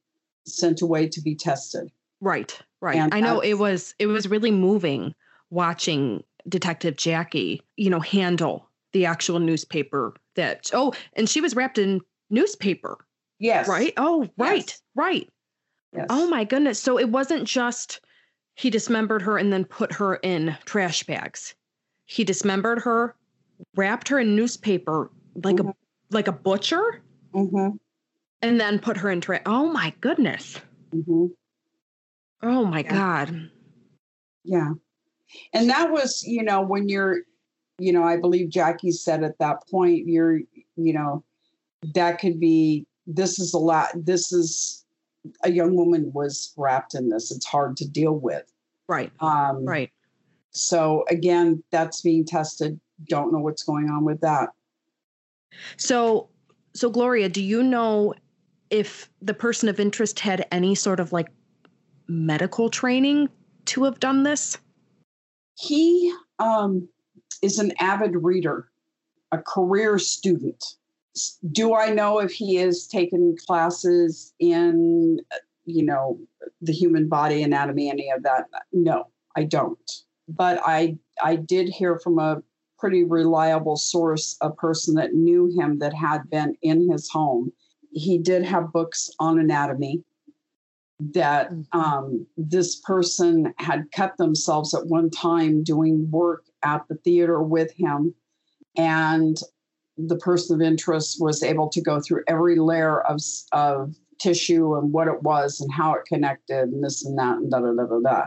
sent 0.47 0.83
away 0.83 1.09
to 1.09 1.21
be 1.21 1.35
tested. 1.35 1.91
Right, 2.21 2.59
right. 2.81 2.97
And 2.97 3.13
I 3.13 3.21
know 3.21 3.41
it 3.41 3.55
was 3.55 3.95
it 3.99 4.07
was 4.07 4.29
really 4.29 4.51
moving 4.51 5.15
watching 5.51 6.23
Detective 6.49 6.97
Jackie, 6.97 7.63
you 7.77 7.91
know, 7.91 8.01
handle 8.01 8.69
the 8.93 9.05
actual 9.05 9.39
newspaper 9.39 10.15
that 10.35 10.71
oh, 10.73 10.93
and 11.15 11.29
she 11.29 11.41
was 11.41 11.55
wrapped 11.55 11.79
in 11.79 12.01
newspaper. 12.31 12.99
Yes. 13.39 13.69
Right? 13.69 13.93
Oh, 13.97 14.29
right, 14.39 14.67
yes. 14.67 14.83
right. 14.95 15.29
Yes. 15.95 16.07
Oh 16.09 16.29
my 16.29 16.45
goodness. 16.45 16.81
So 16.81 16.99
it 16.99 17.11
wasn't 17.11 17.45
just 17.45 18.01
he 18.55 18.71
dismembered 18.71 19.23
her 19.23 19.37
and 19.37 19.53
then 19.53 19.65
put 19.65 19.93
her 19.93 20.17
in 20.17 20.57
trash 20.65 21.03
bags. 21.03 21.55
He 22.07 22.25
dismembered 22.25 22.81
her, 22.81 23.15
wrapped 23.75 24.09
her 24.09 24.19
in 24.19 24.35
newspaper 24.35 25.11
like 25.45 25.57
mm-hmm. 25.57 25.69
a 25.69 25.75
like 26.11 26.29
a 26.29 26.33
butcher. 26.33 27.03
Mm-hmm 27.35 27.77
and 28.43 28.61
then 28.61 28.79
put 28.79 28.97
her 28.97 29.11
into 29.11 29.33
it. 29.33 29.43
oh 29.47 29.67
my 29.71 29.93
goodness. 30.01 30.61
Mm-hmm. 30.95 31.27
oh 32.43 32.65
my 32.65 32.81
yeah. 32.81 32.93
god. 32.93 33.51
Yeah. 34.45 34.73
And 35.53 35.69
that 35.71 35.91
was 35.91 36.23
you 36.27 36.43
know 36.43 36.63
when 36.63 36.89
you're 36.89 37.21
you 37.79 37.93
know 37.93 38.05
i 38.05 38.17
believe 38.17 38.49
jackie 38.49 38.91
said 38.91 39.23
at 39.23 39.37
that 39.39 39.59
point 39.71 40.07
you're 40.07 40.39
you 40.77 40.95
know 40.95 41.23
that 41.95 42.19
could 42.19 42.41
be 42.41 42.87
this 43.07 43.39
is 43.39 43.53
a 43.53 43.59
lot 43.59 43.89
this 43.95 44.33
is 44.33 44.87
a 45.45 45.51
young 45.51 45.77
woman 45.77 46.11
was 46.13 46.53
wrapped 46.57 46.95
in 46.95 47.09
this. 47.09 47.31
It's 47.31 47.47
hard 47.47 47.77
to 47.79 47.89
deal 47.89 48.19
with. 48.19 48.45
Right. 48.89 49.13
Um 49.21 49.65
right. 49.65 49.91
so 50.51 51.05
again 51.11 51.63
that's 51.71 52.03
being 52.03 52.25
tested. 52.25 52.81
Don't 53.09 53.33
know 53.33 53.41
what's 53.41 53.63
going 53.63 53.91
on 53.91 54.05
with 54.05 54.21
that. 54.21 54.51
So 55.77 56.29
so 56.75 56.91
gloria 56.91 57.29
do 57.29 57.43
you 57.43 57.63
know 57.63 58.15
if 58.71 59.11
the 59.23 59.35
person 59.35 59.69
of 59.69 59.81
interest 59.81 60.21
had 60.21 60.47
any 60.51 60.75
sort 60.75 61.01
of 61.01 61.13
like 61.13 61.29
medical 62.09 62.69
training 62.69 63.29
to 63.67 63.85
have 63.85 64.01
done 64.01 64.23
this? 64.23 64.59
He 65.59 66.13
um, 66.39 66.89
is 67.43 67.59
an 67.59 67.73
avid 67.81 68.15
reader, 68.17 68.69
a 69.33 69.39
career 69.39 69.99
student. 69.99 70.63
Do 71.51 71.75
I 71.75 71.91
know 71.91 72.19
if 72.19 72.33
he 72.33 72.57
has 72.57 72.87
taken 72.87 73.37
classes 73.47 74.35
in, 74.39 75.21
you 75.65 75.85
know, 75.85 76.19
the 76.61 76.73
human 76.73 77.09
body 77.09 77.43
anatomy, 77.43 77.91
any 77.91 78.11
of 78.11 78.23
that? 78.25 78.45
No, 78.73 79.09
I 79.35 79.45
don't. 79.45 79.91
But 80.29 80.61
I 80.65 80.99
I 81.23 81.37
did 81.37 81.69
hear 81.69 81.99
from 81.99 82.19
a 82.19 82.43
pretty 82.79 83.05
reliable 83.05 83.77
source, 83.77 84.37
a 84.43 84.51
person 84.51 84.95
that 84.97 85.15
knew 85.15 85.51
him 85.59 85.79
that 85.79 85.95
had 85.95 86.29
been 86.29 86.55
in 86.61 86.91
his 86.91 87.09
home 87.09 87.53
he 87.97 88.19
did 88.19 88.45
have 88.45 88.73
books 88.73 89.11
on 89.19 89.39
anatomy 89.39 90.05
that 91.01 91.51
mm-hmm. 91.51 91.81
um, 91.81 92.27
this 92.37 92.77
person 92.81 93.55
had 93.57 93.91
cut 93.93 94.17
themselves 94.19 94.75
at 94.75 94.87
one 94.87 95.09
time 95.11 95.65
doing 95.65 96.11
work 96.11 96.45
at 96.63 96.87
the 96.89 96.97
theater 96.97 97.43
with 97.43 97.73
him. 97.73 98.15
And 98.77 99.39
the 99.97 100.17
person 100.17 100.57
of 100.57 100.67
interest 100.67 101.17
was 101.21 101.43
able 101.43 101.71
to 101.71 101.81
go 101.81 102.01
through 102.01 102.23
every 102.29 102.57
layer 102.57 103.01
of, 103.01 103.19
of 103.53 103.95
tissue 104.21 104.77
and 104.77 104.93
what 104.93 105.09
it 105.09 105.23
was 105.23 105.61
and 105.61 105.73
how 105.73 105.95
it 105.95 106.05
connected 106.07 106.69
and 106.69 106.85
this 106.85 107.03
and 107.03 107.19
that 107.19 107.39
and 107.39 107.51
da 107.51 107.61
da 107.61 107.73
da 107.73 107.87
da 107.87 108.01
da. 108.01 108.27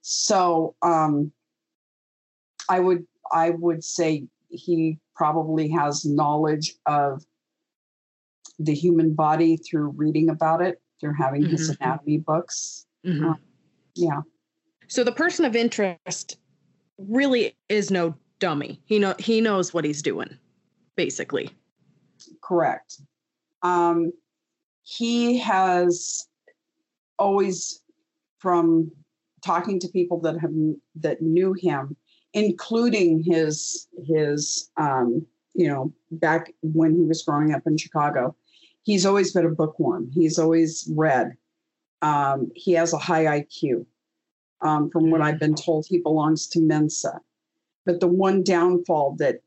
So 0.00 0.74
um, 0.80 1.32
I 2.70 2.80
would 2.80 3.06
I 3.30 3.50
would 3.50 3.84
say 3.84 4.24
he 4.48 4.98
probably 5.14 5.68
has 5.68 6.06
knowledge 6.06 6.74
of 6.86 7.24
the 8.58 8.74
human 8.74 9.14
body 9.14 9.56
through 9.56 9.90
reading 9.90 10.28
about 10.28 10.62
it, 10.62 10.80
through 11.00 11.14
having 11.14 11.44
his 11.44 11.70
Mhm. 11.70 11.80
anatomy 11.80 12.18
books. 12.18 12.86
Mhm. 13.04 13.38
Yeah. 13.94 14.22
So 14.88 15.04
the 15.04 15.12
person 15.12 15.44
of 15.44 15.56
interest 15.56 16.38
really 16.98 17.56
is 17.68 17.90
no 17.90 18.14
dummy. 18.38 18.80
He 18.84 18.98
know 18.98 19.14
he 19.18 19.40
knows 19.40 19.72
what 19.72 19.84
he's 19.84 20.02
doing, 20.02 20.38
basically. 20.96 21.50
Correct. 22.42 23.00
Um, 23.62 24.12
he 24.82 25.38
has 25.38 26.26
always, 27.18 27.82
from 28.38 28.90
talking 29.44 29.78
to 29.80 29.88
people 29.88 30.20
that 30.20 30.38
have 30.40 30.52
that 30.96 31.22
knew 31.22 31.52
him, 31.54 31.96
including 32.32 33.22
his 33.22 33.88
his 34.04 34.70
um, 34.76 35.24
you 35.54 35.68
know 35.68 35.92
back 36.10 36.52
when 36.62 36.94
he 36.94 37.02
was 37.02 37.22
growing 37.22 37.52
up 37.54 37.62
in 37.66 37.76
Chicago, 37.76 38.36
he's 38.82 39.06
always 39.06 39.32
been 39.32 39.46
a 39.46 39.50
bookworm. 39.50 40.10
He's 40.12 40.38
always 40.38 40.88
read. 40.94 41.36
Um, 42.02 42.50
he 42.54 42.72
has 42.72 42.92
a 42.92 42.98
high 42.98 43.24
IQ. 43.40 43.86
Um, 44.60 44.90
from 44.90 45.10
what 45.10 45.20
I've 45.20 45.40
been 45.40 45.54
told, 45.54 45.86
he 45.86 45.98
belongs 45.98 46.46
to 46.48 46.60
Mensa. 46.60 47.20
But 47.84 48.00
the 48.00 48.06
one 48.06 48.44
downfall 48.44 49.16
that 49.18 49.42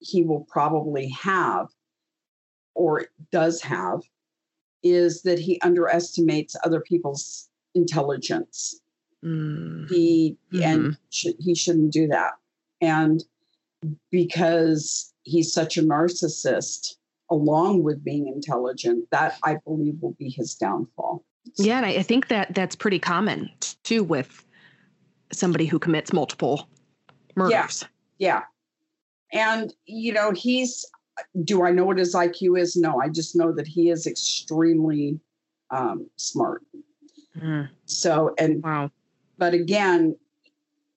he 0.00 0.22
will 0.22 0.46
probably 0.50 1.08
have 1.08 1.68
or 2.74 3.06
does 3.32 3.60
have 3.62 4.02
is 4.82 5.22
that 5.22 5.38
he 5.38 5.60
underestimates 5.60 6.56
other 6.64 6.80
people's 6.80 7.48
intelligence. 7.74 8.80
Mm. 9.24 9.88
He 9.90 10.36
and 10.62 10.96
sh- 11.10 11.36
he 11.38 11.54
shouldn't 11.54 11.92
do 11.92 12.06
that. 12.08 12.32
And 12.80 13.22
because 14.10 15.12
he's 15.22 15.52
such 15.52 15.76
a 15.76 15.82
narcissist, 15.82 16.96
along 17.30 17.82
with 17.82 18.04
being 18.04 18.26
intelligent, 18.26 19.08
that 19.10 19.38
I 19.44 19.56
believe 19.64 19.94
will 20.00 20.16
be 20.18 20.28
his 20.28 20.54
downfall. 20.54 21.24
Yeah, 21.56 21.78
and 21.78 21.86
I, 21.86 22.02
think 22.02 22.28
that 22.28 22.54
that's 22.54 22.76
pretty 22.76 22.98
common 22.98 23.50
too 23.82 24.04
with 24.04 24.44
somebody 25.32 25.66
who 25.66 25.78
commits 25.78 26.12
multiple 26.12 26.68
murders. 27.36 27.84
Yeah. 28.18 28.42
And, 29.32 29.72
you 29.86 30.12
know, 30.12 30.32
he's, 30.32 30.84
do 31.44 31.64
I 31.64 31.70
know 31.70 31.84
what 31.84 31.98
his 31.98 32.14
IQ 32.14 32.58
is? 32.58 32.76
No, 32.76 33.00
I 33.00 33.08
just 33.08 33.36
know 33.36 33.52
that 33.52 33.66
he 33.66 33.90
is 33.90 34.06
extremely 34.06 35.20
um, 35.70 36.08
smart. 36.16 36.62
Mm. 37.38 37.68
So, 37.86 38.34
and, 38.38 38.62
Wow. 38.62 38.90
but 39.38 39.54
again, 39.54 40.16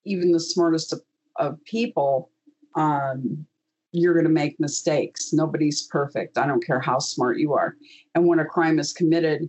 even 0.05 0.31
the 0.31 0.39
smartest 0.39 0.93
of, 0.93 1.01
of 1.37 1.63
people, 1.63 2.31
um, 2.75 3.45
you're 3.93 4.13
going 4.13 4.25
to 4.25 4.29
make 4.31 4.59
mistakes. 4.59 5.31
Nobody's 5.31 5.83
perfect. 5.83 6.37
I 6.37 6.47
don't 6.47 6.65
care 6.65 6.79
how 6.79 6.99
smart 6.99 7.37
you 7.37 7.53
are. 7.53 7.77
And 8.15 8.25
when 8.27 8.39
a 8.39 8.45
crime 8.45 8.79
is 8.79 8.91
committed, 8.91 9.47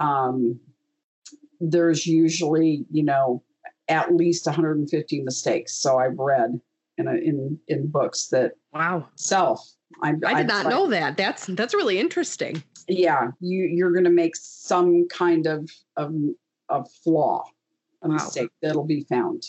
um, 0.00 0.58
there's 1.60 2.06
usually, 2.06 2.84
you 2.90 3.04
know, 3.04 3.42
at 3.88 4.14
least 4.14 4.46
150 4.46 5.22
mistakes. 5.22 5.76
So 5.76 5.98
I've 5.98 6.18
read 6.18 6.60
in 6.98 7.06
a, 7.08 7.14
in 7.14 7.58
in 7.68 7.86
books 7.86 8.28
that 8.28 8.52
Wow. 8.72 9.08
self. 9.14 9.60
I, 10.02 10.14
I 10.26 10.34
did 10.34 10.48
not 10.48 10.66
know 10.66 10.88
that. 10.88 11.16
That's 11.16 11.46
that's 11.46 11.72
really 11.74 11.98
interesting. 12.00 12.62
Yeah, 12.88 13.28
you 13.40 13.64
you're 13.64 13.92
going 13.92 14.04
to 14.04 14.10
make 14.10 14.34
some 14.36 15.06
kind 15.08 15.46
of 15.46 15.70
of, 15.96 16.12
of 16.68 16.90
flaw, 17.04 17.44
a 18.02 18.08
Wow. 18.08 18.14
mistake 18.14 18.50
that'll 18.60 18.84
be 18.84 19.04
found, 19.04 19.44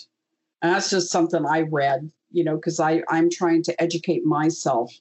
and 0.62 0.74
that's 0.74 0.92
just 0.92 1.10
something 1.12 1.44
I 1.46 1.62
read. 1.62 2.12
You 2.32 2.44
know, 2.44 2.56
because 2.56 2.80
I 2.80 3.02
I'm 3.10 3.30
trying 3.30 3.64
to 3.64 3.82
educate 3.82 4.26
myself 4.26 4.94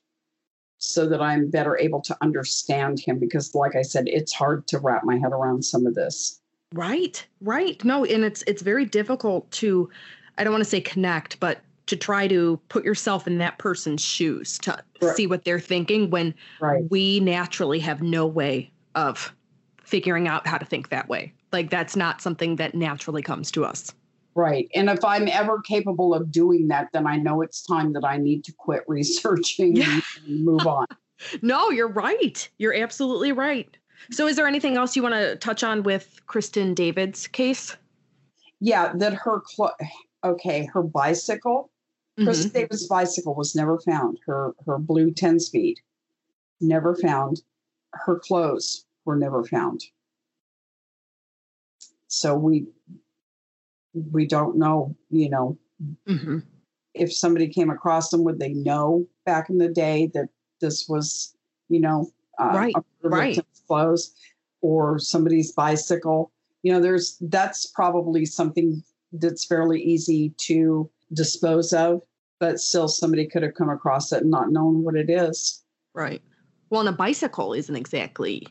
so 0.79 1.09
that 1.09 1.23
I'm 1.23 1.51
better 1.51 1.79
able 1.79 2.01
to 2.03 2.17
understand 2.21 3.01
him. 3.01 3.19
Because, 3.19 3.55
like 3.55 3.75
I 3.75 3.83
said, 3.83 4.09
it's 4.09 4.33
hard 4.33 4.67
to 4.69 4.79
wrap 4.79 5.03
my 5.05 5.17
head 5.17 5.33
around 5.33 5.65
some 5.65 5.87
of 5.87 5.95
this. 5.95 6.41
Right. 6.73 7.27
Right. 7.41 7.83
No, 7.85 8.05
and 8.05 8.25
it's 8.25 8.43
it's 8.47 8.63
very 8.63 8.85
difficult 8.85 9.51
to 9.53 9.89
I 10.37 10.45
don't 10.45 10.53
want 10.53 10.65
to 10.65 10.71
say 10.71 10.81
connect, 10.81 11.39
but 11.41 11.61
to 11.87 11.97
try 11.97 12.27
to 12.27 12.59
put 12.71 12.85
yourself 12.85 13.27
in 13.27 13.39
that 13.39 13.59
person's 13.59 14.03
shoes 14.03 14.59
to 14.61 14.83
Right. 15.03 15.15
see 15.17 15.27
what 15.27 15.45
they're 15.45 15.61
thinking 15.61 16.11
when 16.11 16.35
Right. 16.61 16.83
we 16.91 17.21
naturally 17.21 17.79
have 17.81 18.03
no 18.03 18.27
way 18.27 18.71
of 18.95 19.35
figuring 19.83 20.27
out 20.27 20.47
how 20.47 20.57
to 20.59 20.65
think 20.65 20.89
that 20.89 21.09
way. 21.09 21.33
Like 21.53 21.71
that's 21.71 21.95
not 21.95 22.21
something 22.21 22.57
that 22.57 22.75
naturally 22.75 23.23
comes 23.23 23.51
to 23.53 23.65
us. 23.65 23.93
Right. 24.37 24.69
And 24.75 24.91
if 24.91 25.05
I'm 25.05 25.29
ever 25.29 25.61
capable 25.61 26.13
of 26.15 26.31
doing 26.33 26.69
that, 26.69 26.89
then 26.93 27.07
I 27.07 27.17
know 27.17 27.41
it's 27.43 27.63
time 27.63 27.93
that 27.93 28.05
I 28.05 28.17
need 28.17 28.43
to 28.45 28.53
quit 28.53 28.83
researching 28.89 29.77
Yeah. 29.77 30.01
and 30.27 30.45
move 30.45 30.67
on. 30.67 30.87
No, 31.43 31.71
you're 31.71 31.89
right. 31.89 32.47
You're 32.59 32.75
absolutely 32.75 33.31
right. 33.33 33.75
So 34.11 34.27
is 34.27 34.37
there 34.37 34.49
anything 34.49 34.77
else 34.77 34.95
you 34.97 35.03
want 35.03 35.15
to 35.15 35.37
touch 35.37 35.63
on 35.63 35.83
with 35.85 36.21
Kristin 36.27 36.75
David's 36.75 37.29
case? 37.29 37.77
Yeah, 38.61 38.93
that 38.97 39.15
her 39.15 39.41
clo- 39.41 39.71
okay, 40.25 40.69
her 40.75 40.83
bicycle, 40.83 41.71
Kristin 42.19 42.51
Mhm. 42.51 42.53
Davis' 42.55 42.89
bicycle 42.89 43.35
was 43.37 43.55
never 43.55 43.79
found. 43.79 44.19
Her 44.27 44.55
her 44.67 44.79
blue 44.79 45.13
10 45.13 45.39
speed 45.41 45.79
never 46.61 46.95
found. 46.97 47.43
Her 47.93 48.19
clothes 48.19 48.85
were 49.05 49.17
never 49.17 49.45
found. 49.45 49.83
So 52.09 52.35
we 52.37 52.67
we 53.95 54.27
don't 54.27 54.57
know, 54.57 54.97
you 55.11 55.31
know, 55.31 55.59
Mhm. 56.07 56.43
if 56.95 57.13
somebody 57.13 57.49
came 57.49 57.71
across 57.71 58.11
them, 58.11 58.25
would 58.25 58.39
they 58.39 58.53
know 58.53 59.07
back 59.25 59.51
in 59.51 59.59
the 59.59 59.69
day 59.69 60.11
that 60.15 60.29
this 60.61 60.89
was, 60.89 61.35
you 61.69 61.81
know, 61.81 62.11
uh, 62.39 62.53
Right, 62.55 62.75
right. 63.03 63.39
clothes 63.67 64.15
or 64.61 64.99
somebody's 64.99 65.53
bicycle? 65.53 66.33
You 66.63 66.73
know, 66.73 66.81
there's 66.81 67.19
that's 67.21 67.67
probably 67.67 68.25
something 68.25 68.83
that's 69.13 69.45
fairly 69.45 69.83
easy 69.83 70.31
to 70.39 70.91
dispose 71.13 71.73
of, 71.73 72.03
but 72.41 72.61
still 72.61 72.89
somebody 72.89 73.27
could 73.27 73.43
have 73.43 73.55
come 73.55 73.71
across 73.71 74.13
it 74.13 74.23
and 74.23 74.31
not 74.31 74.51
known 74.51 74.83
what 74.83 74.97
it 74.97 75.11
is. 75.11 75.63
Right. 75.95 76.23
Well, 76.71 76.81
and 76.81 76.89
a 76.89 76.93
bicycle 76.93 77.53
isn't 77.53 77.77
exactly 77.77 78.47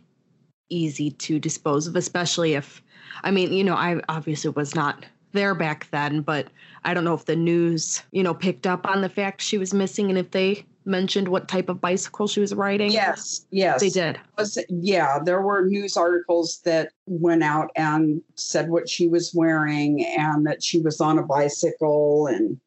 easy 0.70 1.12
to 1.12 1.40
dispose 1.40 1.88
of, 1.88 1.96
especially 1.96 2.54
if, 2.54 2.82
I 3.24 3.32
mean, 3.32 3.52
you 3.52 3.64
know, 3.64 3.76
I 3.76 4.00
obviously 4.08 4.52
was 4.52 4.76
not 4.76 5.06
there 5.34 5.54
back 5.56 5.90
then, 5.92 6.22
but 6.22 6.48
I 6.86 6.94
don't 6.94 7.04
know 7.04 7.14
if 7.14 7.26
the 7.26 7.36
news, 7.36 8.02
you 8.12 8.24
know, 8.24 8.34
picked 8.34 8.66
up 8.66 8.88
on 8.88 9.02
the 9.02 9.10
fact 9.10 9.42
she 9.42 9.58
was 9.58 9.74
missing 9.74 10.10
and 10.10 10.18
if 10.18 10.32
they 10.32 10.66
mentioned 10.86 11.28
what 11.30 11.48
type 11.48 11.70
of 11.70 11.80
bicycle 11.80 12.28
she 12.28 12.40
was 12.40 12.54
riding. 12.54 12.92
Yes, 12.92 13.46
yes. 13.52 13.80
They 13.80 13.90
did. 13.90 14.20
was 14.38 14.58
yeah 14.70 15.18
there 15.24 15.42
were 15.42 15.66
news 15.66 15.96
articles 15.96 16.60
that 16.66 16.90
went 17.06 17.42
out 17.44 17.70
and 17.76 18.22
said 18.36 18.70
what 18.70 18.90
she 18.90 19.08
was 19.08 19.34
wearing 19.34 20.06
and 20.06 20.46
that 20.46 20.62
she 20.64 20.80
was 20.82 21.00
on 21.00 21.20
a 21.20 21.24
bicycle 21.24 22.28
and 22.28 22.60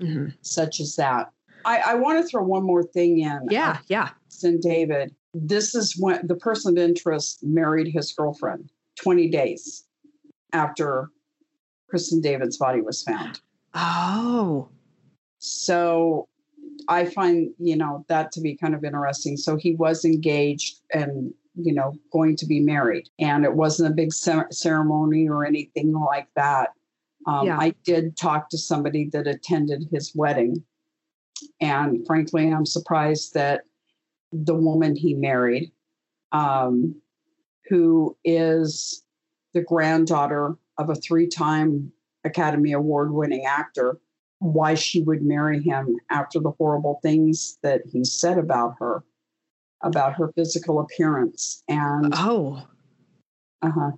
hmm 0.00 0.26
such 0.42 0.80
as 0.80 0.96
that 0.96 1.30
i, 1.64 1.78
I 1.78 1.94
want 1.94 2.20
to 2.20 2.28
throw 2.28 2.42
one 2.42 2.64
more 2.64 2.82
thing 2.82 3.20
in 3.20 3.40
Yeah, 3.48 3.78
yeah. 3.86 4.10
and 4.42 4.60
david 4.60 5.14
this 5.34 5.74
is 5.76 5.96
when 5.98 6.26
the 6.26 6.34
person 6.34 6.76
of 6.76 6.82
interest 6.84 7.44
married 7.44 7.92
his 7.92 8.12
girlfriend 8.12 8.70
20 9.02 9.28
days 9.30 9.84
after 10.52 11.10
kristin 11.92 12.22
david's 12.22 12.56
body 12.56 12.80
was 12.80 13.02
found. 13.02 13.40
Oh, 13.74 14.68
so 15.38 16.28
i 16.88 17.04
find 17.04 17.50
you 17.58 17.76
know 17.76 18.04
that 18.08 18.32
to 18.32 18.40
be 18.40 18.56
kind 18.56 18.74
of 18.74 18.84
interesting. 18.84 19.36
So 19.36 19.56
he 19.56 19.74
was 19.74 20.04
engaged 20.04 20.80
and 20.92 21.32
you 21.56 21.72
know 21.72 21.94
going 22.12 22.36
to 22.36 22.46
be 22.46 22.60
married. 22.60 23.08
And 23.18 23.44
it 23.44 23.54
wasn't 23.54 23.92
a 23.92 23.94
big 23.94 24.12
cer- 24.12 24.48
ceremony 24.50 25.28
or 25.28 25.44
anything 25.44 25.92
like 25.92 26.28
that. 26.36 26.70
Um, 27.26 27.46
Yeah. 27.46 27.58
i 27.58 27.74
did 27.84 28.16
talk 28.16 28.48
to 28.50 28.58
somebody 28.58 29.08
that 29.12 29.26
attended 29.26 29.88
his 29.92 30.12
wedding. 30.14 30.62
And 31.60 32.06
frankly 32.06 32.52
i'm 32.52 32.66
surprised 32.66 33.34
that 33.34 33.62
the 34.32 34.54
woman 34.54 34.96
he 34.96 35.14
married 35.14 35.70
um, 36.32 37.00
who 37.68 38.16
is 38.24 39.04
the 39.52 39.62
granddaughter 39.62 40.56
of 40.78 40.90
a 40.90 40.94
three-time 40.94 41.92
academy 42.24 42.72
award 42.72 43.12
winning 43.12 43.44
actor 43.46 43.98
why 44.40 44.74
she 44.74 45.02
would 45.02 45.22
marry 45.22 45.62
him 45.62 45.96
after 46.10 46.38
the 46.40 46.50
horrible 46.52 46.98
things 47.02 47.58
that 47.62 47.82
he 47.90 48.04
said 48.04 48.36
about 48.38 48.74
her, 48.78 49.02
about 49.82 50.14
her 50.14 50.32
physical 50.34 50.80
appearance. 50.80 51.62
And 51.68 52.12
oh. 52.16 52.66
uh-huh. 53.62 53.92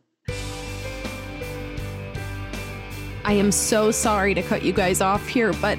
I 3.24 3.32
am 3.32 3.50
so 3.50 3.90
sorry 3.90 4.34
to 4.34 4.42
cut 4.42 4.62
you 4.62 4.72
guys 4.72 5.00
off 5.00 5.26
here, 5.26 5.52
but 5.54 5.78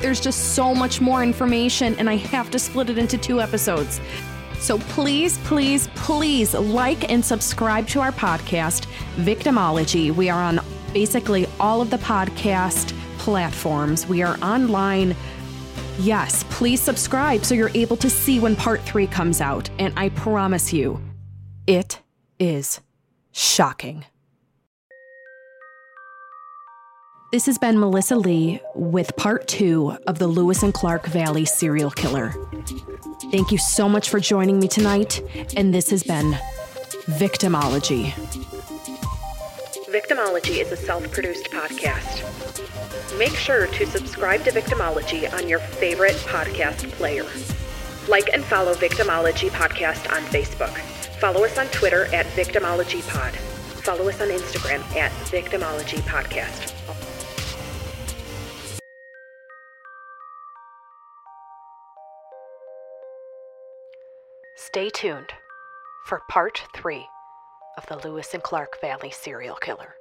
there's 0.00 0.20
just 0.20 0.54
so 0.54 0.74
much 0.74 1.00
more 1.00 1.22
information, 1.22 1.94
and 1.96 2.10
I 2.10 2.16
have 2.16 2.50
to 2.50 2.58
split 2.58 2.90
it 2.90 2.98
into 2.98 3.16
two 3.18 3.40
episodes. 3.40 4.00
So 4.60 4.78
please, 4.78 5.38
please, 5.38 5.88
please 5.94 6.54
like 6.54 7.10
and 7.10 7.24
subscribe 7.24 7.86
to 7.88 8.00
our 8.00 8.12
podcast, 8.12 8.86
Victimology. 9.16 10.14
We 10.14 10.28
are 10.28 10.42
on 10.42 10.60
basically 10.92 11.46
all 11.60 11.80
of 11.80 11.90
the 11.90 11.98
podcast 11.98 12.92
platforms. 13.18 14.06
We 14.06 14.22
are 14.22 14.36
online. 14.42 15.14
Yes, 15.98 16.44
please 16.50 16.80
subscribe 16.80 17.44
so 17.44 17.54
you're 17.54 17.70
able 17.74 17.96
to 17.96 18.10
see 18.10 18.40
when 18.40 18.56
part 18.56 18.80
three 18.82 19.06
comes 19.06 19.40
out. 19.40 19.70
And 19.78 19.92
I 19.96 20.10
promise 20.10 20.72
you, 20.72 21.00
It 21.66 22.00
is 22.38 22.80
shocking. 23.32 24.04
This 27.30 27.44
has 27.44 27.58
been 27.58 27.78
Melissa 27.78 28.16
Lee 28.16 28.58
with 28.74 29.14
part 29.16 29.46
two 29.46 29.94
of 30.06 30.18
the 30.18 30.26
Lewis 30.26 30.62
and 30.62 30.72
Clark 30.72 31.04
Valley 31.06 31.44
serial 31.44 31.90
killer. 31.90 32.34
Thank 33.30 33.50
you 33.50 33.58
so 33.58 33.88
much 33.88 34.08
for 34.08 34.20
joining 34.20 34.58
me 34.58 34.68
tonight, 34.68 35.20
and 35.56 35.74
this 35.74 35.90
has 35.90 36.02
been 36.02 36.32
Victimology. 37.18 38.12
Victimology 39.90 40.60
is 40.60 40.70
a 40.70 40.76
self 40.76 41.10
produced 41.10 41.50
podcast. 41.50 42.24
Make 43.18 43.34
sure 43.34 43.66
to 43.66 43.86
subscribe 43.86 44.44
to 44.44 44.52
Victimology 44.52 45.30
on 45.32 45.48
your 45.48 45.58
favorite 45.58 46.16
podcast 46.26 46.90
player. 46.92 47.26
Like 48.08 48.30
and 48.32 48.44
follow 48.44 48.74
Victimology 48.74 49.50
Podcast 49.50 50.10
on 50.14 50.22
Facebook. 50.24 50.76
Follow 51.18 51.44
us 51.44 51.58
on 51.58 51.66
Twitter 51.66 52.04
at 52.14 52.26
VictimologyPod. 52.26 53.32
Follow 53.82 54.08
us 54.08 54.20
on 54.20 54.28
Instagram 54.28 54.80
at 54.96 55.10
Victimology 55.30 55.98
Podcast. 56.02 56.77
Stay 64.70 64.90
tuned 64.90 65.32
for 66.04 66.20
part 66.28 66.62
three 66.74 67.08
of 67.78 67.86
the 67.86 68.06
Lewis 68.06 68.34
and 68.34 68.42
Clark 68.42 68.78
Valley 68.82 69.10
serial 69.10 69.56
killer. 69.56 69.94